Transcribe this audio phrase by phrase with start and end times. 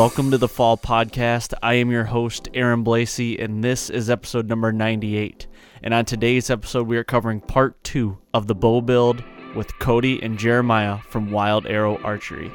[0.00, 1.52] Welcome to the Fall Podcast.
[1.62, 5.46] I am your host, Arron Bleise, and this is episode number 98.
[5.82, 9.22] And on today's episode, we are covering part two of the bow build
[9.54, 12.50] with Cody and Jeremiah from Wilde Arrow Archery.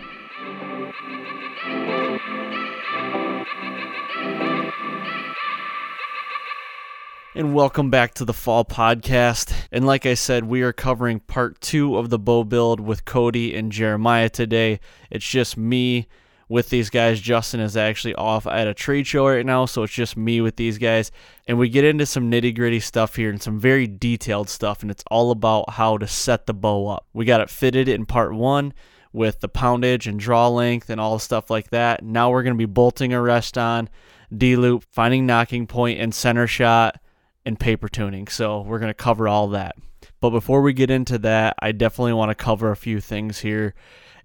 [7.35, 9.53] And welcome back to the Fall Podcast.
[9.71, 13.55] And like I said, we are covering part two of the bow build with Cody
[13.55, 14.79] and Jeremiah today.
[15.11, 16.07] It's just me
[16.47, 17.19] with these guys.
[17.19, 20.55] Justin is actually off at a trade show right now, so it's just me with
[20.55, 21.11] these guys.
[21.47, 24.91] And we get into some nitty gritty stuff here and some very detailed stuff, and
[24.91, 27.07] it's all about how to set the bow up.
[27.13, 28.73] We got it fitted in part one
[29.13, 32.03] with the poundage and draw length and all the stuff like that.
[32.03, 33.89] Now we're going to be bolting a rest on,
[34.35, 36.99] D loop, finding nocking point and center shot
[37.45, 38.27] and paper tuning.
[38.27, 39.75] So we're going to cover all that.
[40.19, 43.73] But before we get into that, I definitely want to cover a few things here.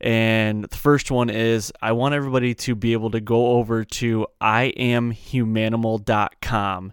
[0.00, 4.26] And the first one is I want everybody to be able to go over to
[4.40, 6.92] iamhumanimal.com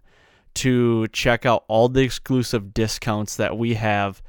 [0.55, 4.21] to check out all the exclusive discounts that we have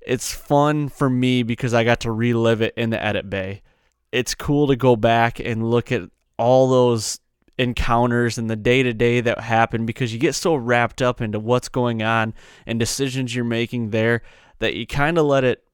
[0.00, 3.62] it's fun for me because I got to relive it in the edit bay.
[4.10, 6.02] It's cool to go back and look at
[6.38, 7.20] all those
[7.58, 11.40] encounters and the day to day that happen because you get so wrapped up into
[11.40, 12.32] what's going on
[12.66, 14.22] and decisions you're making there
[14.60, 15.64] that you kind of let it,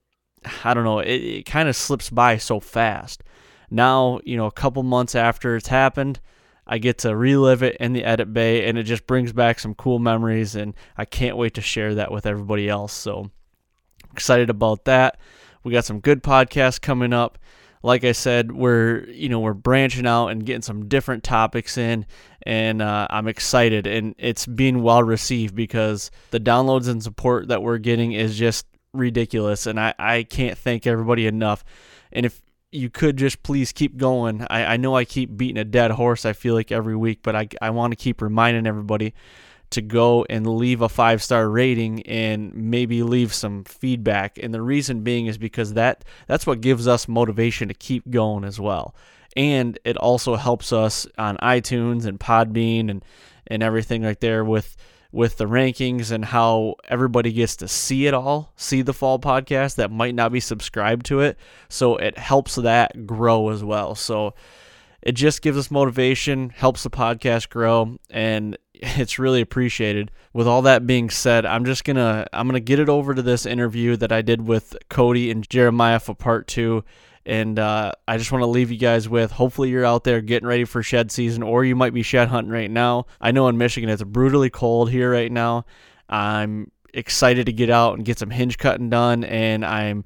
[0.65, 3.23] I don't know, it, it kind of slips by so fast.
[3.71, 6.21] Now, you know, a couple months after it's happened,
[6.67, 9.75] I get to relive it in the edit bay and it just brings back some
[9.75, 12.95] cool memories and I can't wait to share that with everybody else.
[12.95, 13.31] So
[14.13, 15.19] excited about that.
[15.63, 17.39] We got some good podcasts coming up
[17.85, 22.07] like I said, we're you know we're branching out and getting some different topics in,
[22.43, 27.63] and uh, I'm excited, and it's being well received because the downloads and support that
[27.63, 31.63] we're getting is just ridiculous, and I I can't thank everybody enough.
[32.11, 32.41] And if
[32.73, 34.47] you could just please keep going.
[34.49, 37.37] I, I know I keep beating a dead horse, I feel like every week, but
[37.37, 39.15] I, I want to keep reminding everybody
[39.71, 44.39] to go and leave a five star rating and maybe leave some feedback.
[44.43, 48.45] And the reason being is because that that's what gives us motivation to keep going
[48.45, 48.95] as well.
[49.37, 53.05] And it also helps us on iTunes and Podbean and,
[53.47, 54.77] and everything like there with
[55.15, 59.77] with the rankings and how everybody gets to see it all, see the fall podcast
[59.77, 61.39] that might not be subscribed to it.
[61.69, 63.95] So it helps that grow as well.
[63.95, 64.35] So
[65.03, 70.11] it just gives us motivation, helps the podcast grow, and it's really appreciated.
[70.33, 73.47] With all that being said, I'm just gonna I'm gonna get it over to this
[73.47, 76.85] interview that I did with Cody and Jeremiah for part two.
[77.27, 80.47] And uh, I just want to leave you guys with hopefully you're out there getting
[80.47, 83.07] ready for shed season, or you might be shed hunting right now.
[83.21, 85.65] I know in Michigan it's brutally cold here right now.
[86.09, 90.05] I'm excited to get out and get some hinge cutting done, and I'm,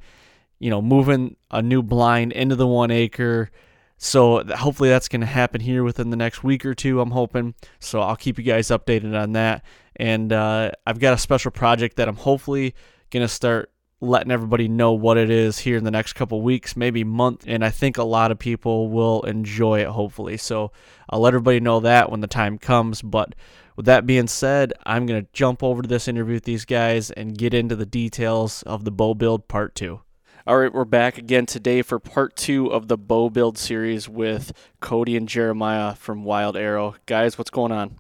[0.61, 3.51] you know, moving a new blind into the one acre.
[3.99, 7.01] So hopefully that's going to happen here within the next week or two.
[7.01, 7.55] I'm hoping.
[7.81, 9.65] So I'll keep you guys updated on that.
[9.97, 12.75] And uh, I've got a special project that I'm hopefully
[13.11, 16.77] going to start letting everybody know what it is here in the next couple weeks,
[16.77, 20.37] maybe month, and I think a lot of people will enjoy it hopefully.
[20.37, 20.71] So
[21.11, 23.03] I'll let everybody know that when the time comes.
[23.03, 23.35] But
[23.77, 27.37] with that being said, I'm gonna jump over to this interview with these guys and
[27.37, 30.01] get into the details of the bow build part two.
[30.49, 34.55] All right, we're back again today for part two of the bow build series with
[34.81, 36.95] Cody and Jeremiah from Wilde Arrow.
[37.05, 37.99] Guys, what's going on?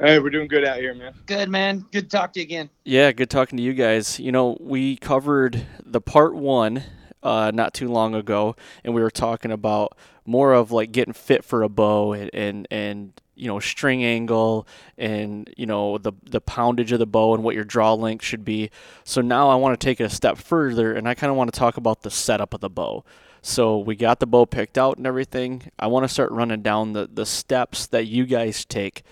[0.00, 1.14] Hey, we're doing good out here, man.
[1.26, 1.86] Good, man.
[1.92, 2.70] Good to talk to you again.
[2.84, 4.18] Yeah, good talking to you guys.
[4.18, 6.82] You know, we covered the part one
[7.22, 9.96] uh, not too long ago, and we were talking about
[10.26, 14.66] more of like getting fit for a bow and and, and you know string angle
[14.96, 18.44] and you know the the poundage of the bow and what your draw length should
[18.44, 18.70] be.
[19.04, 21.52] So now I want to take it a step further, and I kind of want
[21.52, 23.04] to talk about the setup of the bow.
[23.42, 25.70] So we got the bow picked out and everything.
[25.78, 29.02] I want to start running down the the steps that you guys take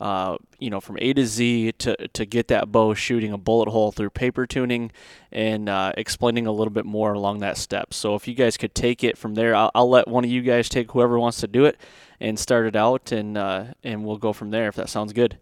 [0.00, 3.68] uh, you know, from A to Z to, to get that bow shooting a bullet
[3.68, 4.92] hole through paper tuning
[5.32, 7.94] and uh, explaining a little bit more along that step.
[7.94, 10.42] So if you guys could take it from there, I'll, I'll let one of you
[10.42, 11.78] guys take whoever wants to do it
[12.20, 15.38] and start it out, and uh, and we'll go from there if that sounds good.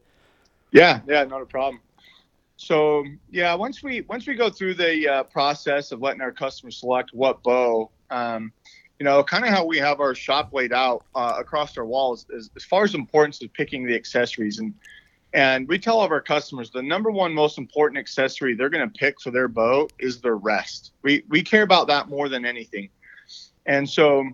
[0.73, 1.81] Yeah, yeah, not a problem.
[2.57, 6.79] So yeah, once we once we go through the uh, process of letting our customers
[6.79, 7.91] select what bow.
[8.11, 8.53] Um,
[8.99, 12.27] you know, kind of how we have our shop laid out uh, across our walls
[12.31, 14.59] is, as far as importance of picking the accessories.
[14.59, 14.75] And
[15.33, 18.89] and we tell all of our customers the number one most important accessory they're going
[18.89, 20.93] to pick for their bow is their rest.
[21.03, 22.89] We we care about that more than anything.
[23.67, 24.25] And so,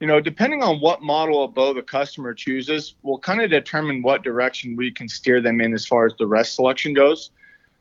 [0.00, 4.02] you know, depending on what model of bow the customer chooses, we'll kind of determine
[4.02, 7.30] what direction we can steer them in as far as the rest selection goes.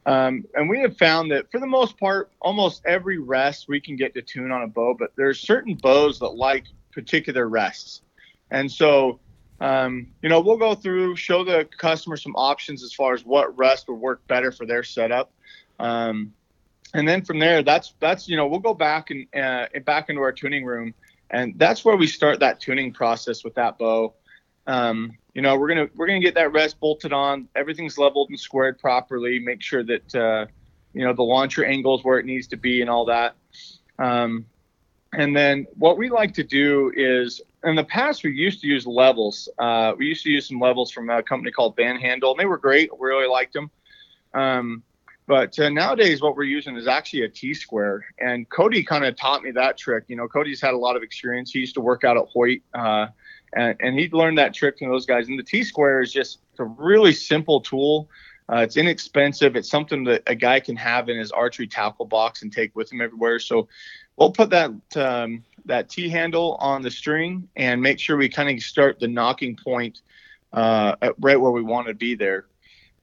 [0.05, 3.95] Um, and we have found that for the most part, almost every rest we can
[3.95, 8.01] get to tune on a bow, but there's certain bows that like particular rests.
[8.51, 9.19] And so,
[9.59, 13.57] um, you know, we'll go through, show the customer some options as far as what
[13.57, 15.31] rest would work better for their setup.
[15.79, 16.33] Um,
[16.93, 20.21] and then from there, that's, that's, you know, we'll go back and, uh, back into
[20.21, 20.93] our tuning room
[21.29, 24.13] and that's where we start that tuning process with that bow.
[24.67, 27.47] Um, you know, we're gonna we're gonna get that rest bolted on.
[27.56, 29.39] Everything's leveled and squared properly.
[29.39, 30.45] Make sure that uh,
[30.94, 33.35] you know the launcher angles where it needs to be and all that.
[34.00, 34.45] Um,
[35.13, 38.85] and then what we like to do is, in the past, we used to use
[38.85, 39.47] levels.
[39.57, 42.45] Uh, we used to use some levels from a company called Van Handel, and they
[42.45, 42.89] were great.
[42.98, 43.69] We really liked them.
[44.34, 44.84] Um,
[45.27, 48.05] but uh, nowadays, what we're using is actually a T square.
[48.20, 50.05] And Cody kind of taught me that trick.
[50.08, 51.51] You know, Cody's had a lot of experience.
[51.51, 52.62] He used to work out at Hoyt.
[52.74, 53.08] Uh,
[53.53, 55.27] and, and he learned that trick from those guys.
[55.27, 58.08] And the T square is just a really simple tool.
[58.48, 59.55] Uh, it's inexpensive.
[59.55, 62.91] It's something that a guy can have in his archery tackle box and take with
[62.91, 63.39] him everywhere.
[63.39, 63.67] So
[64.17, 68.55] we'll put that um, that T handle on the string and make sure we kind
[68.55, 70.01] of start the nocking point
[70.53, 72.46] uh, right where we want to be there.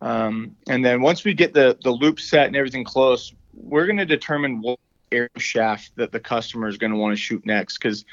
[0.02, 3.98] Um, and then once we get the the loop set and everything close, we're going
[3.98, 4.78] to determine what
[5.12, 8.04] arrow shaft that the customer is going to want to shoot next because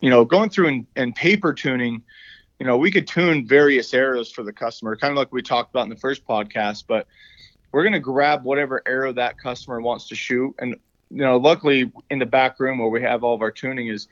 [0.00, 2.02] you know, going through and, and paper tuning,
[2.58, 5.70] you know, we could tune various arrows for the customer, kind of like we talked
[5.70, 7.06] about in the first podcast, but
[7.72, 10.54] we're going to grab whatever arrow that customer wants to shoot.
[10.58, 10.76] And,
[11.10, 14.08] you know, luckily in the back room where we have all of our tuning is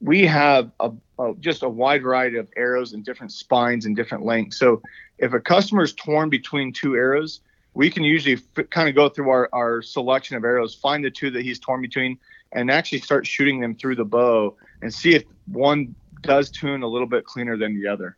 [0.00, 4.24] we have a, a just a wide variety of arrows and different spines and different
[4.24, 4.58] lengths.
[4.58, 4.82] So
[5.22, 7.40] if a customer is torn between two arrows,
[7.74, 11.10] we can usually f- kind of go through our, our selection of arrows, find the
[11.10, 12.18] two that he's torn between,
[12.50, 16.86] and actually start shooting them through the bow and see if one does tune a
[16.86, 18.16] little bit cleaner than the other.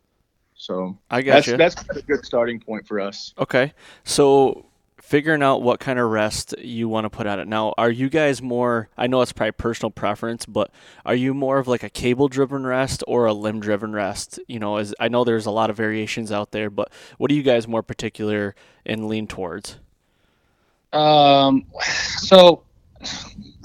[0.55, 3.33] So I got that's, That's a good starting point for us.
[3.37, 4.65] Okay, so
[5.01, 7.47] figuring out what kind of rest you want to put on it.
[7.47, 10.71] Now, are you guys more, I know it's probably personal preference, but
[11.05, 14.39] are you more of like a cable driven rest or a limb driven rest?
[14.47, 17.33] You know, as I know there's a lot of variations out there, but what are
[17.33, 19.77] you guys more particular and lean towards?
[20.93, 21.65] Um,
[22.17, 22.63] so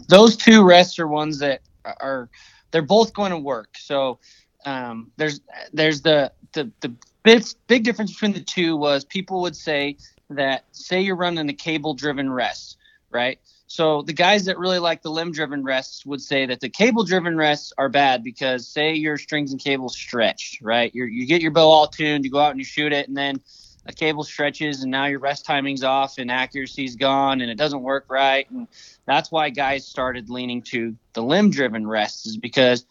[0.08, 2.28] those two rests are ones that are,
[2.70, 3.70] they're both going to work.
[3.78, 4.18] So,
[4.66, 5.40] um, there's,
[5.72, 9.96] there's the, the, the big, big difference between the two was people would say
[10.30, 12.76] that say you're running a cable driven rest,
[13.10, 13.38] right?
[13.66, 17.04] So the guys that really like the limb driven rests would say that the cable
[17.04, 20.92] driven rests are bad because say your strings and cables stretched, right?
[20.94, 23.16] you you get your bow all tuned, you go out and you shoot it, and
[23.16, 23.40] then
[23.87, 27.82] a cable stretches and now your rest timing's off and accuracy's gone and it doesn't
[27.82, 28.50] work right.
[28.50, 28.68] And
[29.06, 32.84] that's why guys started leaning to the limb driven rests is because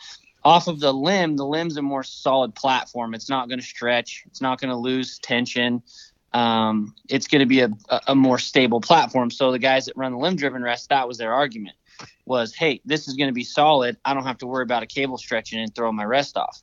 [0.44, 3.14] off of the limb, the limb's a more solid platform.
[3.14, 4.24] It's not going to stretch.
[4.28, 5.84] It's not going to lose tension
[6.34, 7.72] um, it's going to be a,
[8.08, 9.32] a more stable platform.
[9.32, 11.76] So the guys that run the limb driven rest, that was their argument
[12.26, 13.98] was, hey, this is going to be solid.
[14.06, 16.62] I don't have to worry about a cable stretching and throwing my rest off.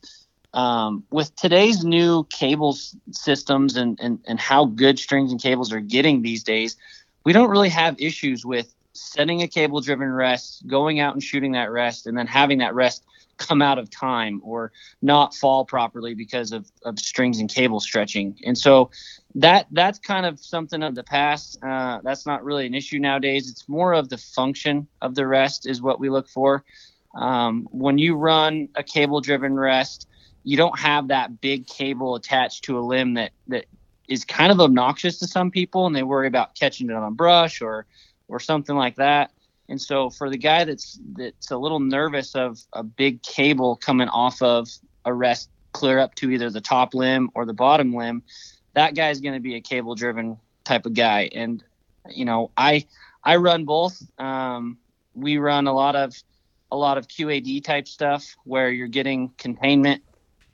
[0.54, 2.78] Um, with today's new cable
[3.11, 6.76] systems and, and, and how good strings and cables are getting these days,
[7.25, 11.52] we don't really have issues with setting a cable driven rest, going out and shooting
[11.52, 13.04] that rest, and then having that rest
[13.38, 18.37] come out of time or not fall properly because of, of strings and cable stretching.
[18.45, 18.90] And so
[19.35, 21.59] that that's kind of something of the past.
[21.62, 23.50] Uh, that's not really an issue nowadays.
[23.50, 26.64] It's more of the function of the rest is what we look for.
[27.14, 30.09] Um, when you run a cable driven rest,
[30.45, 33.66] you don't have that big cable attached to a limb that that
[34.09, 37.11] is kind of obnoxious to some people, and they worry about catching it on a
[37.11, 37.87] brush or
[38.28, 39.33] or something like that.
[39.68, 44.08] And so for the guy that's that's a little nervous of a big cable coming
[44.08, 44.68] off of
[45.04, 48.23] a rest clear up to either the top limb or the bottom limb,
[48.75, 51.28] that guy's going to be a cable driven type of guy.
[51.35, 51.62] And
[52.08, 52.87] you know, I
[53.25, 54.00] I run both.
[54.18, 54.78] Um,
[55.14, 56.14] we run a lot of
[56.70, 60.02] a lot of QAD type stuff where you're getting containment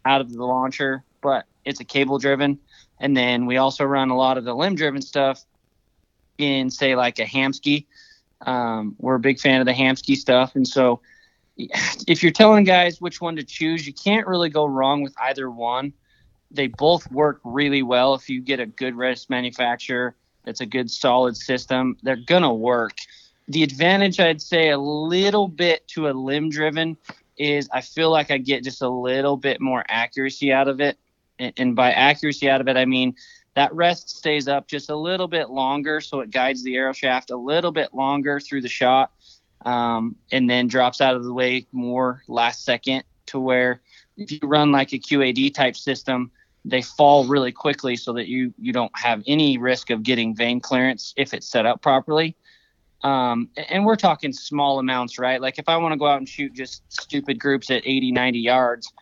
[0.04, 2.58] out of the launcher, but it's a cable driven.
[3.00, 5.44] And then we also run a lot of the limb driven stuff
[6.38, 7.84] in say like a Hamskea
[8.46, 11.00] um, we're a big fan of the Hamskea stuff, and so
[12.06, 15.50] if you're telling guys which one to choose, you can't really go wrong with either
[15.50, 15.92] one.
[16.50, 18.14] They both work really well.
[18.14, 22.96] If you get a good rest manufacturer that's a good solid system, they're gonna work.
[23.48, 26.96] The advantage I'd say a little bit to a limb driven
[27.36, 30.98] is I feel like I get just a little bit more accuracy out of it.
[31.38, 33.14] And by accuracy out of it, I mean
[33.54, 37.30] that rest stays up just a little bit longer, so it guides the arrow shaft
[37.30, 39.12] a little bit longer through the shot,
[39.66, 43.04] um, and then drops out of the way more last second.
[43.26, 43.80] To where
[44.16, 46.30] if you run like a QAD type system,
[46.64, 50.60] they fall really quickly, so that you you don't have any risk of getting vane
[50.60, 52.36] clearance if it's set up properly.
[53.02, 55.40] Um, and we're talking small amounts, right?
[55.40, 58.38] Like if I want to go out and shoot just stupid groups at 80, 90
[58.38, 58.92] yards,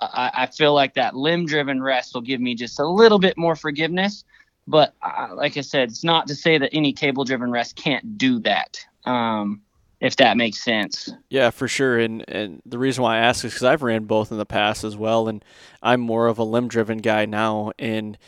[0.00, 3.36] I, I feel like that limb driven rest will give me just a little bit
[3.36, 4.24] more forgiveness.
[4.66, 8.16] But uh, like I said, it's not to say that any cable driven rest can't
[8.16, 8.78] do that.
[9.04, 9.60] Um,
[10.00, 11.10] if that makes sense.
[11.30, 11.98] Yeah, for sure.
[11.98, 14.84] And and the reason why I ask is because I've ran both in the past
[14.84, 15.44] as well, and
[15.82, 17.72] I'm more of a limb driven guy now.
[17.78, 18.18] And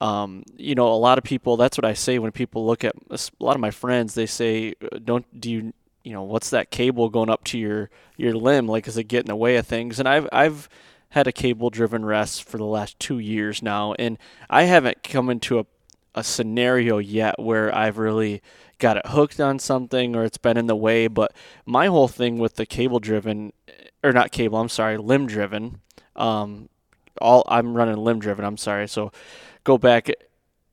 [0.00, 1.56] um, you know, a lot of people.
[1.56, 4.14] That's what I say when people look at a lot of my friends.
[4.14, 4.74] They say,
[5.04, 5.72] "Don't do you
[6.02, 8.66] you know what's that cable going up to your your limb?
[8.66, 10.68] Like, is it getting in the way of things?" And I've I've
[11.10, 15.28] had a cable driven rest for the last two years now, and I haven't come
[15.28, 15.66] into a,
[16.14, 18.42] a scenario yet where I've really
[18.78, 21.06] got it hooked on something or it's been in the way.
[21.06, 21.32] But
[21.66, 23.52] my whole thing with the cable driven,
[24.02, 25.80] or not cable, I'm sorry, limb driven,
[26.16, 26.68] um,
[27.20, 28.88] all I'm running limb driven, I'm sorry.
[28.88, 29.12] So
[29.64, 30.08] go back.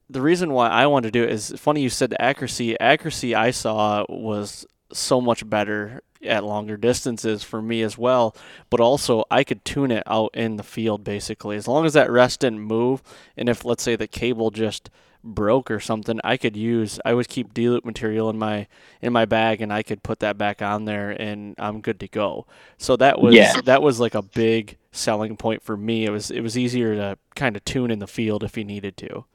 [0.09, 2.79] The reason why I wanted to do it is funny you said the accuracy.
[2.79, 8.35] Accuracy I saw was so much better at longer distances for me as well.
[8.69, 11.55] But also, I could tune it out in the field basically.
[11.55, 13.01] As long as that rest didn't move,
[13.35, 14.89] and if let's say the cable just
[15.23, 16.99] broke or something, I could use.
[17.05, 18.67] I would keep D-loop material in my
[19.01, 22.07] in my bag, and I could put that back on there, and I'm good to
[22.07, 22.45] go.
[22.77, 23.61] So that was yeah.
[23.61, 26.05] that was like a big selling point for me.
[26.05, 28.97] It was it was easier to kind of tune in the field if you needed
[28.97, 29.25] to.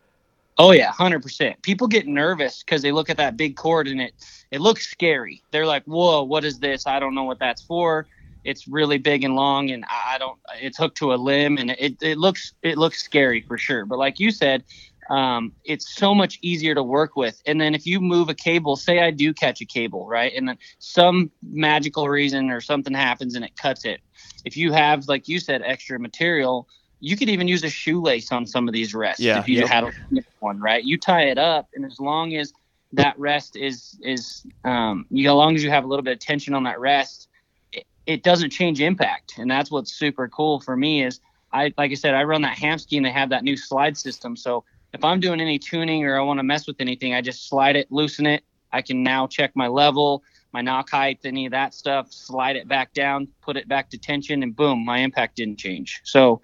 [0.63, 1.61] Oh yeah, hundred percent.
[1.63, 4.15] People get nervous because they look at that big cord and it
[4.53, 5.43] it looks scary.
[5.51, 6.87] They're like, "Whoa, what is this?
[6.87, 8.07] I don't know what that's for."
[8.45, 10.39] It's really big and long, and I don't.
[10.61, 13.85] It's hooked to a limb, and it it looks it looks scary for sure.
[13.87, 14.63] But like you said,
[15.11, 17.43] um, it's so much easier to work with.
[17.45, 20.49] And then if you move a cable, say I do catch a cable, right, and
[20.49, 24.01] then some magical reason or something happens and it cuts it.
[24.45, 26.69] If you have, like you said, extra material,
[27.05, 29.69] you could even use a shoelace on some of these rests yeah, if you yep.
[29.69, 29.93] had
[30.39, 30.85] one, right?
[30.85, 32.53] You tie it up, and as long as
[32.93, 36.19] that rest is is um, you as long as you have a little bit of
[36.21, 37.29] tension on that rest,
[37.73, 41.19] it, it doesn't change impact, and that's what's super cool for me is
[41.53, 44.37] I like I said I run that Hamskea and they have that new slide system,
[44.37, 47.49] so if I'm doing any tuning or I want to mess with anything, I just
[47.49, 48.45] slide it, loosen it.
[48.73, 52.69] I can now check my level, my nock height, any of that stuff, slide it
[52.69, 56.01] back down, put it back to tension, and boom, my impact didn't change.
[56.05, 56.41] So,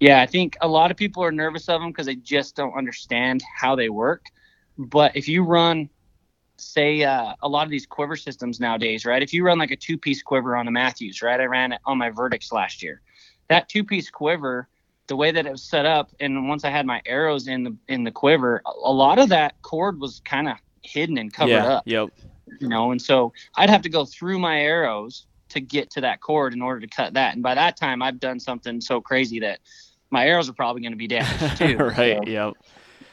[0.00, 2.76] yeah, I think a lot of people are nervous of them because they just don't
[2.76, 4.26] understand how they work.
[4.76, 5.88] But if you run,
[6.58, 9.22] say, uh, a lot of these quiver systems nowadays, right?
[9.22, 11.40] If you run like a two piece quiver on a Mathews, right?
[11.40, 13.00] I ran it on my Vertix last year.
[13.48, 14.68] That two piece quiver,
[15.06, 17.76] the way that it was set up, and once I had my arrows in the
[17.88, 21.64] in the quiver, a lot of that cord was kind of hidden and covered yeah.
[21.64, 21.84] up.
[21.86, 22.10] Yep.
[22.60, 26.20] You know, and so I'd have to go through my arrows to get to that
[26.20, 27.34] cord in order to cut that.
[27.34, 29.60] And by that time, I've done something so crazy that
[30.10, 31.76] my arrows are probably going to be damaged too.
[31.76, 32.18] right.
[32.24, 32.52] So- Yep.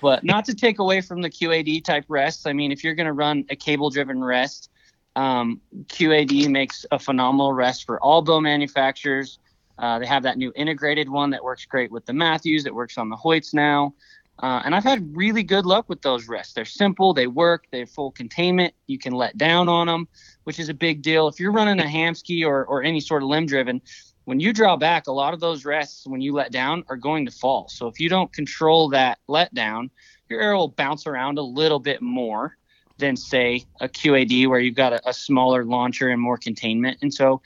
[0.02, 2.46] but not to take away from the QAD type rests.
[2.46, 4.70] I mean, if you're going to run a cable driven rest,
[5.16, 9.40] um, QAD makes a phenomenal rest for all bow manufacturers.
[9.80, 12.66] Uh, they have that new integrated one that works great with the Mathews.
[12.66, 13.94] It works on the Hoyts now.
[14.42, 16.54] Uh, and I've had really good luck with those rests.
[16.54, 18.74] They're simple, they work, they have full containment.
[18.88, 20.08] You can let down on them,
[20.46, 21.28] which is a big deal.
[21.28, 23.80] If you're running a Hamskea or, or any sort of limb driven,
[24.26, 27.26] when you draw back, a lot of those rests, when you let down, are going
[27.26, 27.68] to fall.
[27.70, 29.90] So if you don't control that let down,
[30.30, 32.58] your arrow will bounce around a little bit more
[32.98, 37.00] than, say, a QAD where you've got a, a smaller launcher and more containment.
[37.02, 37.42] And so,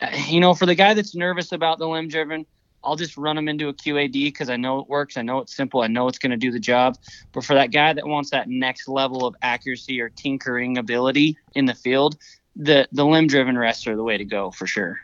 [0.00, 2.46] uh, you know, for the guy that's nervous about the limb driven,
[2.82, 5.16] I'll just run them into a QAD because I know it works.
[5.16, 5.82] I know it's simple.
[5.82, 6.96] I know it's going to do the job.
[7.32, 11.66] But for that guy that wants that next level of accuracy or tinkering ability in
[11.66, 12.16] the field,
[12.56, 15.00] the the limb driven rests are the way to go for sure.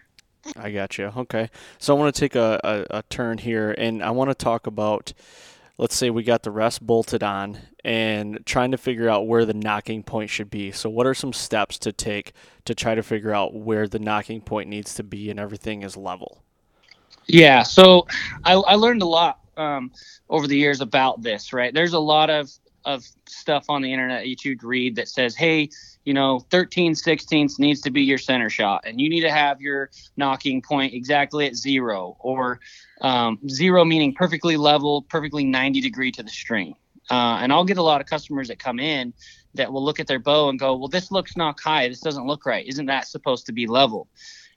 [0.56, 1.12] I got you.
[1.16, 1.50] Okay.
[1.78, 4.66] So I want to take a, a, a turn here and I want to talk
[4.66, 5.12] about
[5.78, 9.54] let's say we got the rest bolted on and trying to figure out where the
[9.54, 10.70] nocking point should be.
[10.70, 12.32] So what are some steps to take
[12.64, 15.96] to try to figure out where the nocking point needs to be and everything is
[15.96, 16.42] level?
[17.26, 18.06] Yeah, so
[18.44, 19.90] I, I learned a lot um,
[20.28, 21.52] over the years about this.
[21.52, 22.50] Right, there's a lot of
[22.84, 25.70] of stuff on the internet that you'd read that says, hey,
[26.04, 29.60] you know, 13 sixteenths needs to be your center shot, and you need to have
[29.60, 32.60] your nocking point exactly at zero, or
[33.00, 36.75] um, zero meaning perfectly level, perfectly 90 degree to the string.
[37.10, 39.12] Uh, and I'll get a lot of customers that come in
[39.54, 41.88] that will look at their bow and go, well, this looks nock high.
[41.88, 42.66] This doesn't look right.
[42.66, 44.08] Isn't that supposed to be level?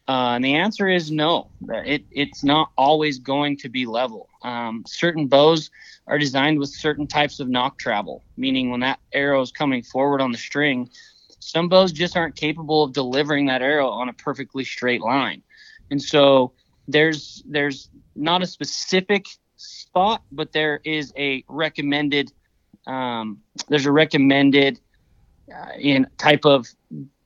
[0.07, 1.49] Uh, and the answer is no.
[1.67, 4.29] It, it's not always going to be level.
[4.41, 5.69] Um, certain bows
[6.07, 10.21] are designed with certain types of nock travel, meaning when that arrow is coming forward
[10.21, 10.89] on the string,
[11.39, 15.41] some bows just aren't capable of delivering that arrow on a perfectly straight line.
[15.91, 16.53] And so
[16.87, 19.25] there's there's not a specific
[19.57, 22.31] spot, but there is a recommended
[22.85, 24.79] um, there's a recommended
[25.53, 26.67] uh, in type of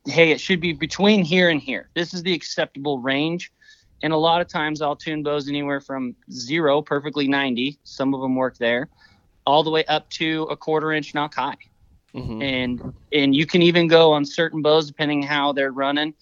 [0.05, 1.89] hey, it should be between here and here.
[1.93, 3.51] This is the acceptable range.
[4.03, 7.77] And a lot of times I'll tune bows anywhere from zero, perfectly 90.
[7.83, 8.89] Some of them work there,
[9.45, 11.57] all the way up to a quarter inch nock high.
[12.15, 12.41] Mm-hmm.
[12.41, 16.13] And and you can even go on certain bows depending how they're running.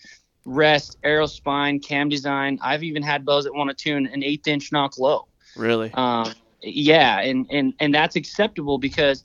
[0.45, 2.59] Rest, arrow spine, cam design.
[2.61, 5.27] I've even had bows that want to tune an eighth inch nock low.
[5.55, 5.91] Really?
[5.93, 9.23] Um, yeah, and and and that's acceptable because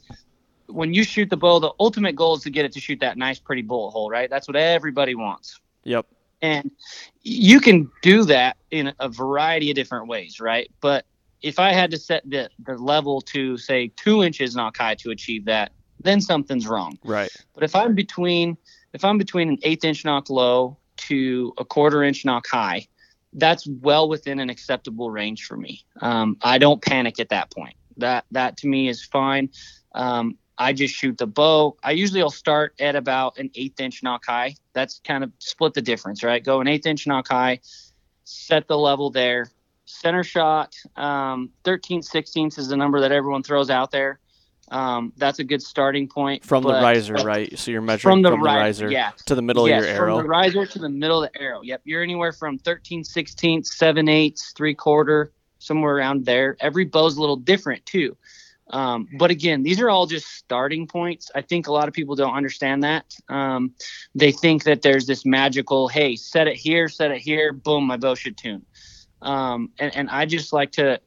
[0.68, 3.16] when you shoot the bow, the ultimate goal is to get it to shoot that
[3.16, 4.30] nice, pretty bullet hole, right?
[4.30, 5.60] That's what everybody wants.
[5.84, 6.06] Yep.
[6.42, 6.70] And
[7.22, 10.70] you can do that in a variety of different ways, right?
[10.80, 11.06] But
[11.42, 15.10] if I had to set the, the level to say two inches nock high to
[15.10, 16.98] achieve that, then something's wrong.
[17.04, 17.30] Right.
[17.54, 18.56] But if I'm between
[18.92, 22.86] if I'm between an eighth inch nock low to a quarter inch nock high,
[23.32, 25.84] that's well within an acceptable range for me.
[26.00, 27.74] Um, I don't panic at that point.
[27.96, 29.50] That that to me is fine.
[29.94, 31.76] Um, I just shoot the bow.
[31.82, 34.54] I usually will start at about an eighth inch nock high.
[34.72, 36.44] That's kind of split the difference, right?
[36.44, 37.60] Go an eighth inch nock high,
[38.24, 39.50] set the level there.
[39.86, 44.18] Center shot, um, 13 16ths is the number that everyone throws out there.
[44.70, 46.44] Um, that's a good starting point.
[46.44, 47.56] From the but- riser, right?
[47.58, 49.10] So you're measuring From the, from the ri- riser yeah.
[49.26, 50.16] to the middle yes, of your arrow.
[50.16, 51.60] From the riser to the middle of the arrow.
[51.62, 51.82] Yep.
[51.84, 56.56] You're anywhere from 13 16ths, 7 eighths, 3 quarter, somewhere around there.
[56.60, 58.16] Every bow's a little different too.
[58.70, 61.30] Um, but again, these are all just starting points.
[61.34, 63.14] I think a lot of people don't understand that.
[63.28, 63.74] Um,
[64.14, 67.96] they think that there's this magical, hey, set it here, set it here, boom, my
[67.96, 68.64] bow should tune.
[69.20, 71.00] Um, and, and I just like to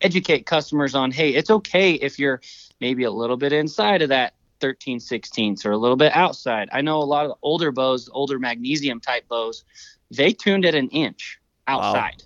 [0.00, 2.40] educate customers on, hey, it's okay if you're
[2.80, 6.68] maybe a little bit inside of that 13 16ths or a little bit outside.
[6.72, 9.64] I know a lot of the older bows, older magnesium type bows,
[10.10, 12.22] they tuned at an inch outside.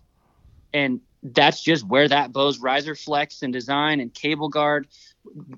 [0.72, 4.88] And that's just where that bow's riser flex and design and cable guard,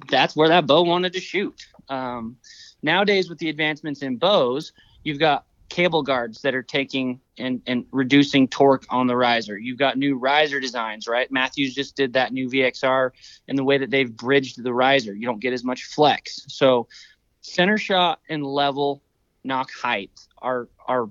[0.08, 1.66] that's where that bow wanted to shoot.
[1.88, 2.36] Um,
[2.82, 4.72] nowadays, with the advancements in bows,
[5.04, 9.56] you've got cable guards that are taking and, and reducing torque on the riser.
[9.56, 11.30] You've got new riser designs, right?
[11.32, 13.10] mathews just did that new VXR
[13.48, 15.14] and the way that they've bridged the riser.
[15.14, 16.44] You don't get as much flex.
[16.48, 16.88] So
[17.40, 19.02] center shot and level
[19.44, 20.10] nock height
[20.42, 21.08] are are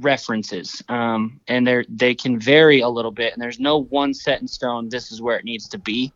[0.00, 4.40] references um, and they're they can vary a little bit and there's no one set
[4.40, 6.12] in stone this is where it needs to be.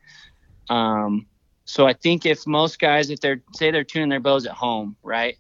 [0.71, 1.27] Um,
[1.67, 4.97] so i think if most guys if they're say they're tuning their bows at home
[5.03, 5.37] right?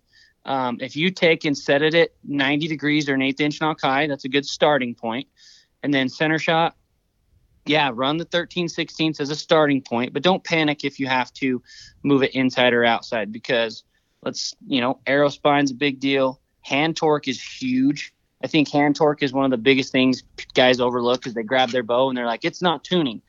[0.46, 3.80] Um, if you take and set it at 90 degrees or an eighth inch nock
[3.80, 5.28] high that's a good starting point.
[5.82, 6.76] And then center shot
[7.66, 11.32] yeah run the 13 16ths as a starting point but don't panic if you have
[11.34, 11.62] to
[12.02, 13.84] move it inside or outside because
[14.22, 18.12] let's you know arrow spine's a big deal hand torque is huge.
[18.42, 20.22] I think hand torque is one of the biggest things
[20.54, 23.22] guys overlook because they grab their bow and they're like it's not tuning.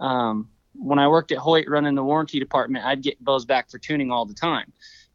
[0.00, 3.78] Um, when i worked at hoyt running the warranty department i'd get bows back for
[3.78, 4.72] tuning all the time.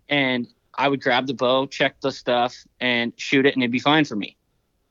[0.10, 3.80] And i would grab the bow check the stuff and shoot it and it'd be
[3.80, 4.38] fine for me.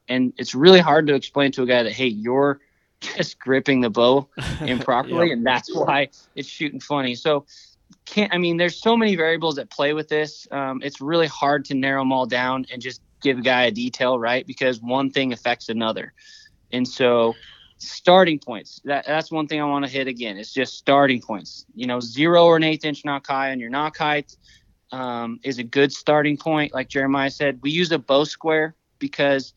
[0.09, 2.61] And it's really hard to explain to a guy that hey you're
[3.01, 4.29] just gripping the bow
[4.61, 5.37] improperly Yep.
[5.39, 7.15] and that's why it's shooting funny.
[7.15, 7.47] So
[8.07, 10.47] can't i mean there's so many variables that play with this.
[10.51, 13.71] Um, it's really hard to narrow them all down and just give a guy a
[13.71, 14.47] detail right?
[14.47, 16.13] Because one thing affects another.
[16.73, 17.35] And so
[17.79, 21.65] starting points that, that's one thing i want to hit again it's just starting points.
[21.75, 24.37] You know zero or an eighth inch nock high on your nock height
[24.93, 26.75] um, is a good starting point.
[26.75, 29.55] Like jeremiah said we use a bow square because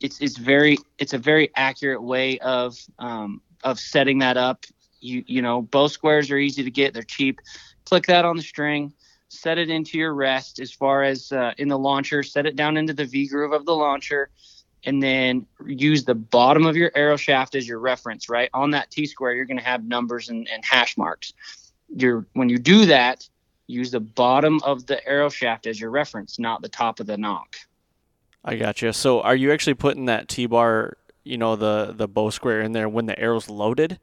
[0.00, 4.64] it's it's very it's a very accurate way of um, of setting that up
[5.04, 6.94] you you know bow squares are easy to get.
[6.94, 7.40] They're cheap.
[7.84, 8.92] Click that on the string.
[9.28, 12.22] Set it into your rest as far as uh, in the launcher.
[12.22, 14.30] Set it down into the v groove of the launcher.
[14.86, 18.50] And then use the bottom of your arrow shaft as your reference right?
[18.52, 21.32] On that t square you're going to have numbers and, and hash marks.
[21.94, 23.28] You're when you do that
[23.66, 27.16] use the bottom of the arrow shaft as your reference not the top of the
[27.16, 27.56] nock.
[28.44, 28.92] I gotcha.
[28.92, 32.72] So are you actually putting that T bar, you know, the the bow square in
[32.72, 33.98] there when the arrow's loaded?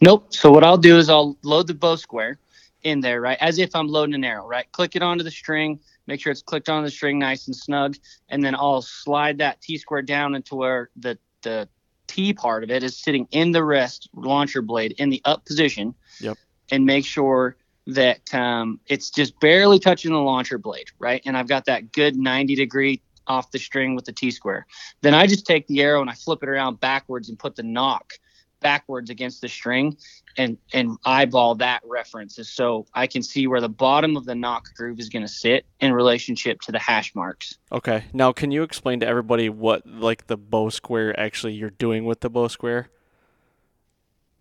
[0.00, 0.26] Nope.
[0.30, 2.38] So what I'll do is I'll load the bow square
[2.82, 3.38] in there, right?
[3.40, 4.70] As if I'm loading an arrow, right?
[4.72, 7.96] Click it onto the string, make sure it's clicked on the string nice and snug,
[8.28, 11.68] and then I'll slide that T square down into where the the
[12.06, 15.94] T part of it is sitting in the rest launcher blade in the up position.
[16.20, 16.38] Yep.
[16.70, 17.56] And make sure
[17.86, 21.22] that um, it's just barely touching the launcher blade, right?
[21.24, 24.66] And I've got that good 90 degree off the string with the T square.
[25.02, 27.62] Then I just take the arrow and I flip it around backwards and put the
[27.62, 28.14] nock
[28.60, 29.96] backwards against the string
[30.36, 34.74] and and eyeball that reference so I can see where the bottom of the nock
[34.74, 37.58] groove is going to sit in relationship to the hash marks.
[37.72, 38.04] Okay.
[38.12, 42.20] Now, can you explain to everybody what like the bow square actually you're doing with
[42.20, 42.88] the bow square?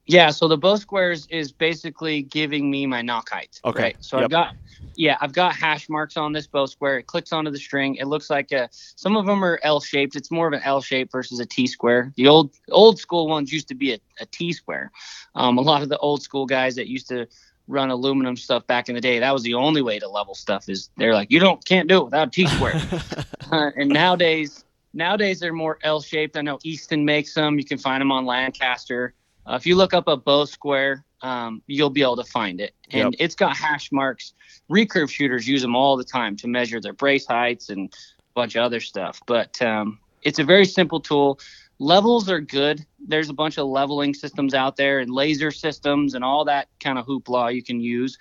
[0.08, 3.60] Yeah, so the bow squares is basically giving me my nock height.
[3.66, 3.98] Okay, Right?
[4.02, 4.26] So yep.
[4.26, 4.56] I've got
[4.96, 7.00] yeah, I've got hash marks on this bow square.
[7.00, 7.96] It clicks onto the string.
[7.96, 10.16] It looks like a some of them are L shaped.
[10.16, 12.12] It's more of an L shape versus a T square.
[12.16, 14.92] The old old school ones used to be a, a T square.
[15.36, 17.28] Um, a lot of the old school guys that used to
[17.68, 20.70] run aluminum stuff back in the day, that was the only way to level stuff.
[20.70, 22.82] Is they're like you don't can't do it without a T square.
[23.52, 26.36] Uh, and nowadays, nowadays they're more L-shaped.
[26.36, 27.60] I know Easton makes them.
[27.60, 29.14] You can find them on Lancaster.
[29.46, 32.76] Uh, if you look up a bow square, um, you'll be able to find it,
[32.92, 33.20] and Yep.
[33.20, 34.34] it's got hash marks.
[34.70, 38.56] Recurve shooters use them all the time to measure their brace heights and a bunch
[38.56, 39.20] of other stuff.
[39.26, 41.40] But um, it's a very simple tool.
[41.80, 42.86] Levels are good.
[43.08, 47.00] There's a bunch of leveling systems out there and laser systems and all that kind
[47.00, 48.18] of hoopla you can use.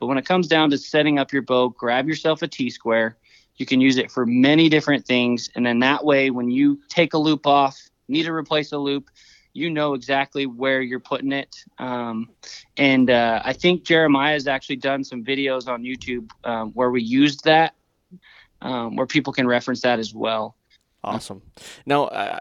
[0.00, 3.16] But when it comes down to setting up your bow, grab yourself a T square.
[3.56, 5.48] You can use it for many different things.
[5.54, 9.10] And then that way, when you take a loop off, need to replace a loop,
[9.58, 11.56] you know exactly where you're putting it.
[11.78, 12.30] Um,
[12.76, 17.02] and uh, I think Jeremiah has actually done some videos on YouTube um, where we
[17.02, 17.74] used that,
[18.62, 20.56] um, where people can reference that as well.
[21.04, 21.42] Awesome.
[21.86, 22.38] Now, I,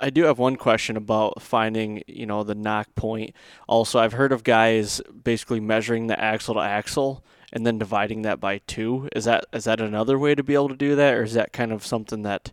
[0.00, 3.34] I do have one question about finding, you know, the nock point.
[3.68, 8.40] Also, I've heard of guys basically measuring the axle to axle and then dividing that
[8.40, 9.08] by two.
[9.14, 11.52] Is that is that another way to be able to do that, or is that
[11.52, 12.52] kind of something that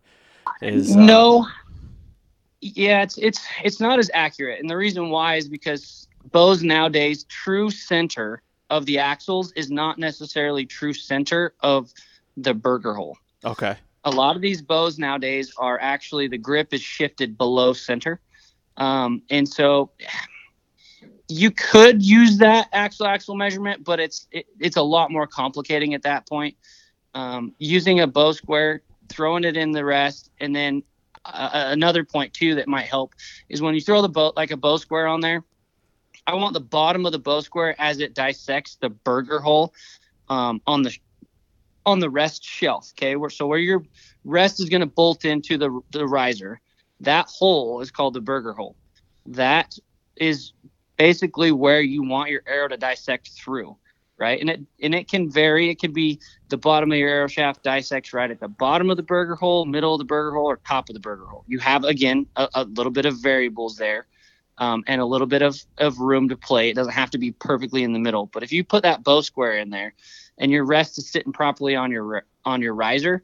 [0.61, 1.47] is uh, no.
[2.61, 7.23] Yeah, it's it's it's not as accurate, and the reason why is because bows nowadays
[7.25, 11.93] true center of the axles is not necessarily true center of
[12.35, 13.17] the Berger hole.
[13.45, 13.77] Okay.
[14.03, 18.21] a lot of these bows nowadays are actually the grip is shifted below center.
[18.77, 19.91] Um, and so
[21.27, 25.93] you could use that axle axle measurement, but it's it, it's a lot more complicating
[25.93, 26.55] at that point.
[27.13, 30.83] Um, using a bow square, throwing it in the rest, and then
[31.33, 33.13] uh, another point too that might help
[33.49, 35.43] is when you throw the bow like a bow square on there.
[36.25, 39.73] I want the bottom of the bow square as it dissects the Berger hole
[40.29, 40.97] um, on the
[41.85, 42.91] on the rest shelf.
[42.97, 43.83] Okay, where so where your
[44.25, 46.59] rest is going to bolt into the the riser,
[46.99, 48.75] that hole is called the Berger hole.
[49.25, 49.77] That
[50.15, 50.53] is
[50.97, 53.77] basically where you want your arrow to dissect through,
[54.17, 54.39] right?
[54.39, 55.69] And it and it can vary.
[55.69, 58.97] It could be the bottom of your arrow shaft dissects right at the bottom of
[58.97, 61.43] the Berger hole, middle of the Berger hole, or top of the Berger hole.
[61.47, 64.07] You have again a, a little bit of variables there.
[64.59, 66.71] Um, and a little bit of, of room to play.
[66.71, 69.21] It doesn't have to be perfectly in the middle, but if you put that bow
[69.21, 69.93] square in there,
[70.39, 73.23] and your rest is sitting properly on your on your riser,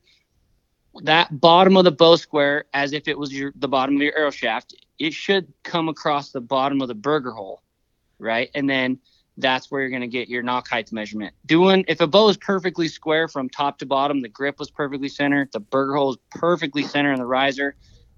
[1.01, 4.15] that bottom of the bow square, as if it was your the bottom of your
[4.15, 7.61] arrow shaft, it should come across the bottom of the Berger hole,
[8.19, 8.49] right?
[8.53, 8.99] And then
[9.37, 11.33] that's where you're going to get your nock height measurement.
[11.45, 15.09] Doing if a bow is perfectly square from top to bottom, the grip was perfectly
[15.09, 17.75] centered, the Berger hole is perfectly centered in the riser,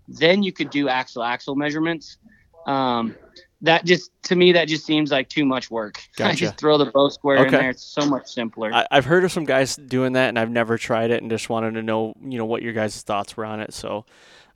[0.07, 2.17] then you could do axle axle measurements.
[2.65, 3.15] Um,
[3.61, 5.99] that just to me that just seems like too much work.
[6.17, 6.29] Gotcha.
[6.31, 7.69] I just throw the bow square in there.
[7.69, 8.73] It's so much simpler.
[8.73, 11.49] I, I've heard of some guys doing that, and I've never tried it, and just
[11.49, 13.73] wanted to know, you know, what your guys' thoughts were on it.
[13.73, 14.05] So,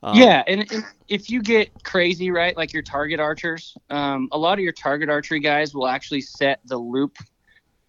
[0.01, 4.37] um, yeah, and, and if you get crazy, right, like your target archers, um, a
[4.37, 7.17] lot of your target archery guys will actually set the loop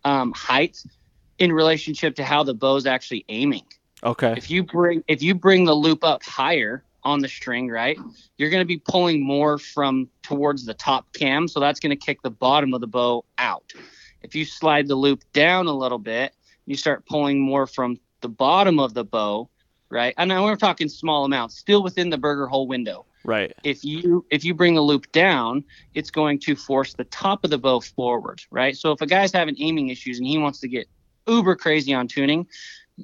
[0.05, 0.77] um, height
[1.39, 3.65] in relationship to how the bow's actually aiming.
[4.03, 7.99] okay, If you bring if you bring the loop up higher on the string, right,
[8.39, 11.97] you're going to be pulling more from towards the top cam, so that's going to
[11.97, 13.73] kick the bottom of the bow out.
[14.23, 16.35] If you slide the loop down a little bit,
[16.67, 19.49] you start pulling more from the bottom of the bow,
[19.91, 20.15] right?
[20.17, 23.05] And now we're talking small amounts, still within the Berger hole window.
[23.25, 27.45] right, If you if you bring the loop down, it's going to force the top
[27.45, 28.77] of the bow forward, right?
[28.77, 30.87] So if a guy's having aiming issues and he wants to get
[31.29, 32.47] uber crazy on tuning,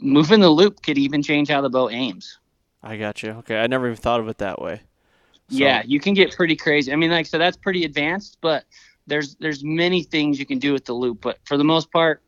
[0.01, 2.39] moving the loop could even change how the bow aims.
[2.83, 3.31] I got you.
[3.41, 4.81] Okay, I never even thought of it that way.
[5.49, 6.93] So- Yeah, you can get pretty crazy.
[6.93, 8.65] I mean, like so that's pretty advanced, but
[9.07, 11.21] there's there's many things you can do with the loop.
[11.21, 12.23] But for the most part,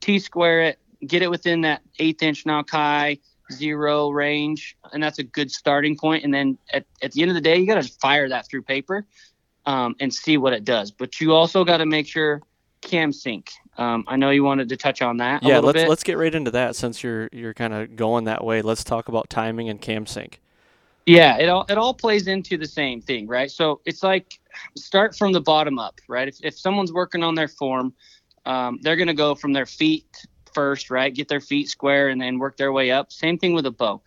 [0.00, 3.18] T square it, get it within that eighth inch nock high
[3.52, 6.24] zero range, and that's a good starting point.
[6.24, 8.62] And then at, at the end of the day, you got to fire that through
[8.62, 9.06] paper
[9.66, 10.90] um, and see what it does.
[10.90, 12.42] But you also got to make sure
[12.80, 13.50] cam sync.
[13.78, 15.88] Um, I know you wanted to touch on that yeah, let's bit.
[15.88, 18.62] let's get right into that since you're you're kind of going that way.
[18.62, 20.40] Let's talk about timing and cam sync.
[21.04, 23.50] Yeah, it all it all plays into the same thing, right?
[23.50, 24.40] So it's like
[24.76, 26.26] start from the bottom up, right?
[26.26, 27.92] If if someone's working on their form,
[28.46, 30.26] um, they're gonna go from their feet
[30.56, 31.14] first, right?
[31.14, 33.12] Get their feet square and then work their way up.
[33.12, 34.00] Same thing with a bow.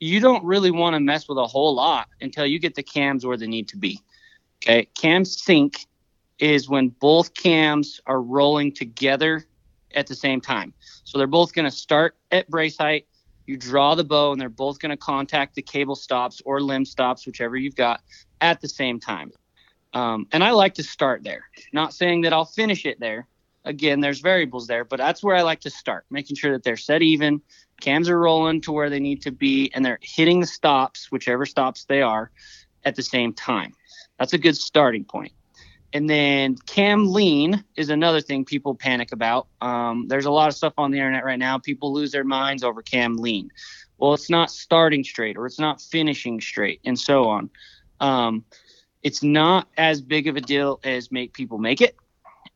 [0.00, 3.24] You don't really want to mess with a whole lot until you get the cams
[3.24, 4.00] where they need to be.
[4.58, 5.86] Okay, cam sync
[6.40, 9.46] is when both cams are rolling together
[9.94, 10.74] at the same time.
[11.04, 13.06] So they're both going to start at brace height.
[13.46, 16.84] You draw the bow, and they're both going to contact the cable stops or limb
[16.84, 18.00] stops, whichever you've got,
[18.40, 19.30] at the same time.
[19.94, 21.44] Um, and I like to start there.
[21.72, 23.28] Not saying that I'll finish it there.
[23.64, 26.76] Again, there's variables there, but that's where I like to start, making sure that they're
[26.76, 27.40] set even,
[27.80, 31.46] cams are rolling to where they need to be, and they're hitting the stops, whichever
[31.46, 32.30] stops they are,
[32.84, 33.72] at the same time.
[34.18, 35.32] That's a good starting point.
[35.92, 39.48] And then cam lean is another thing people panic about.
[39.60, 41.58] Um, there's a lot of stuff on the internet right now.
[41.58, 43.50] People lose their minds over cam lean.
[43.98, 47.50] Well, it's not starting straight or it's not finishing straight and so on.
[48.00, 48.44] Um,
[49.02, 51.96] it's not as big of a deal as make people make it.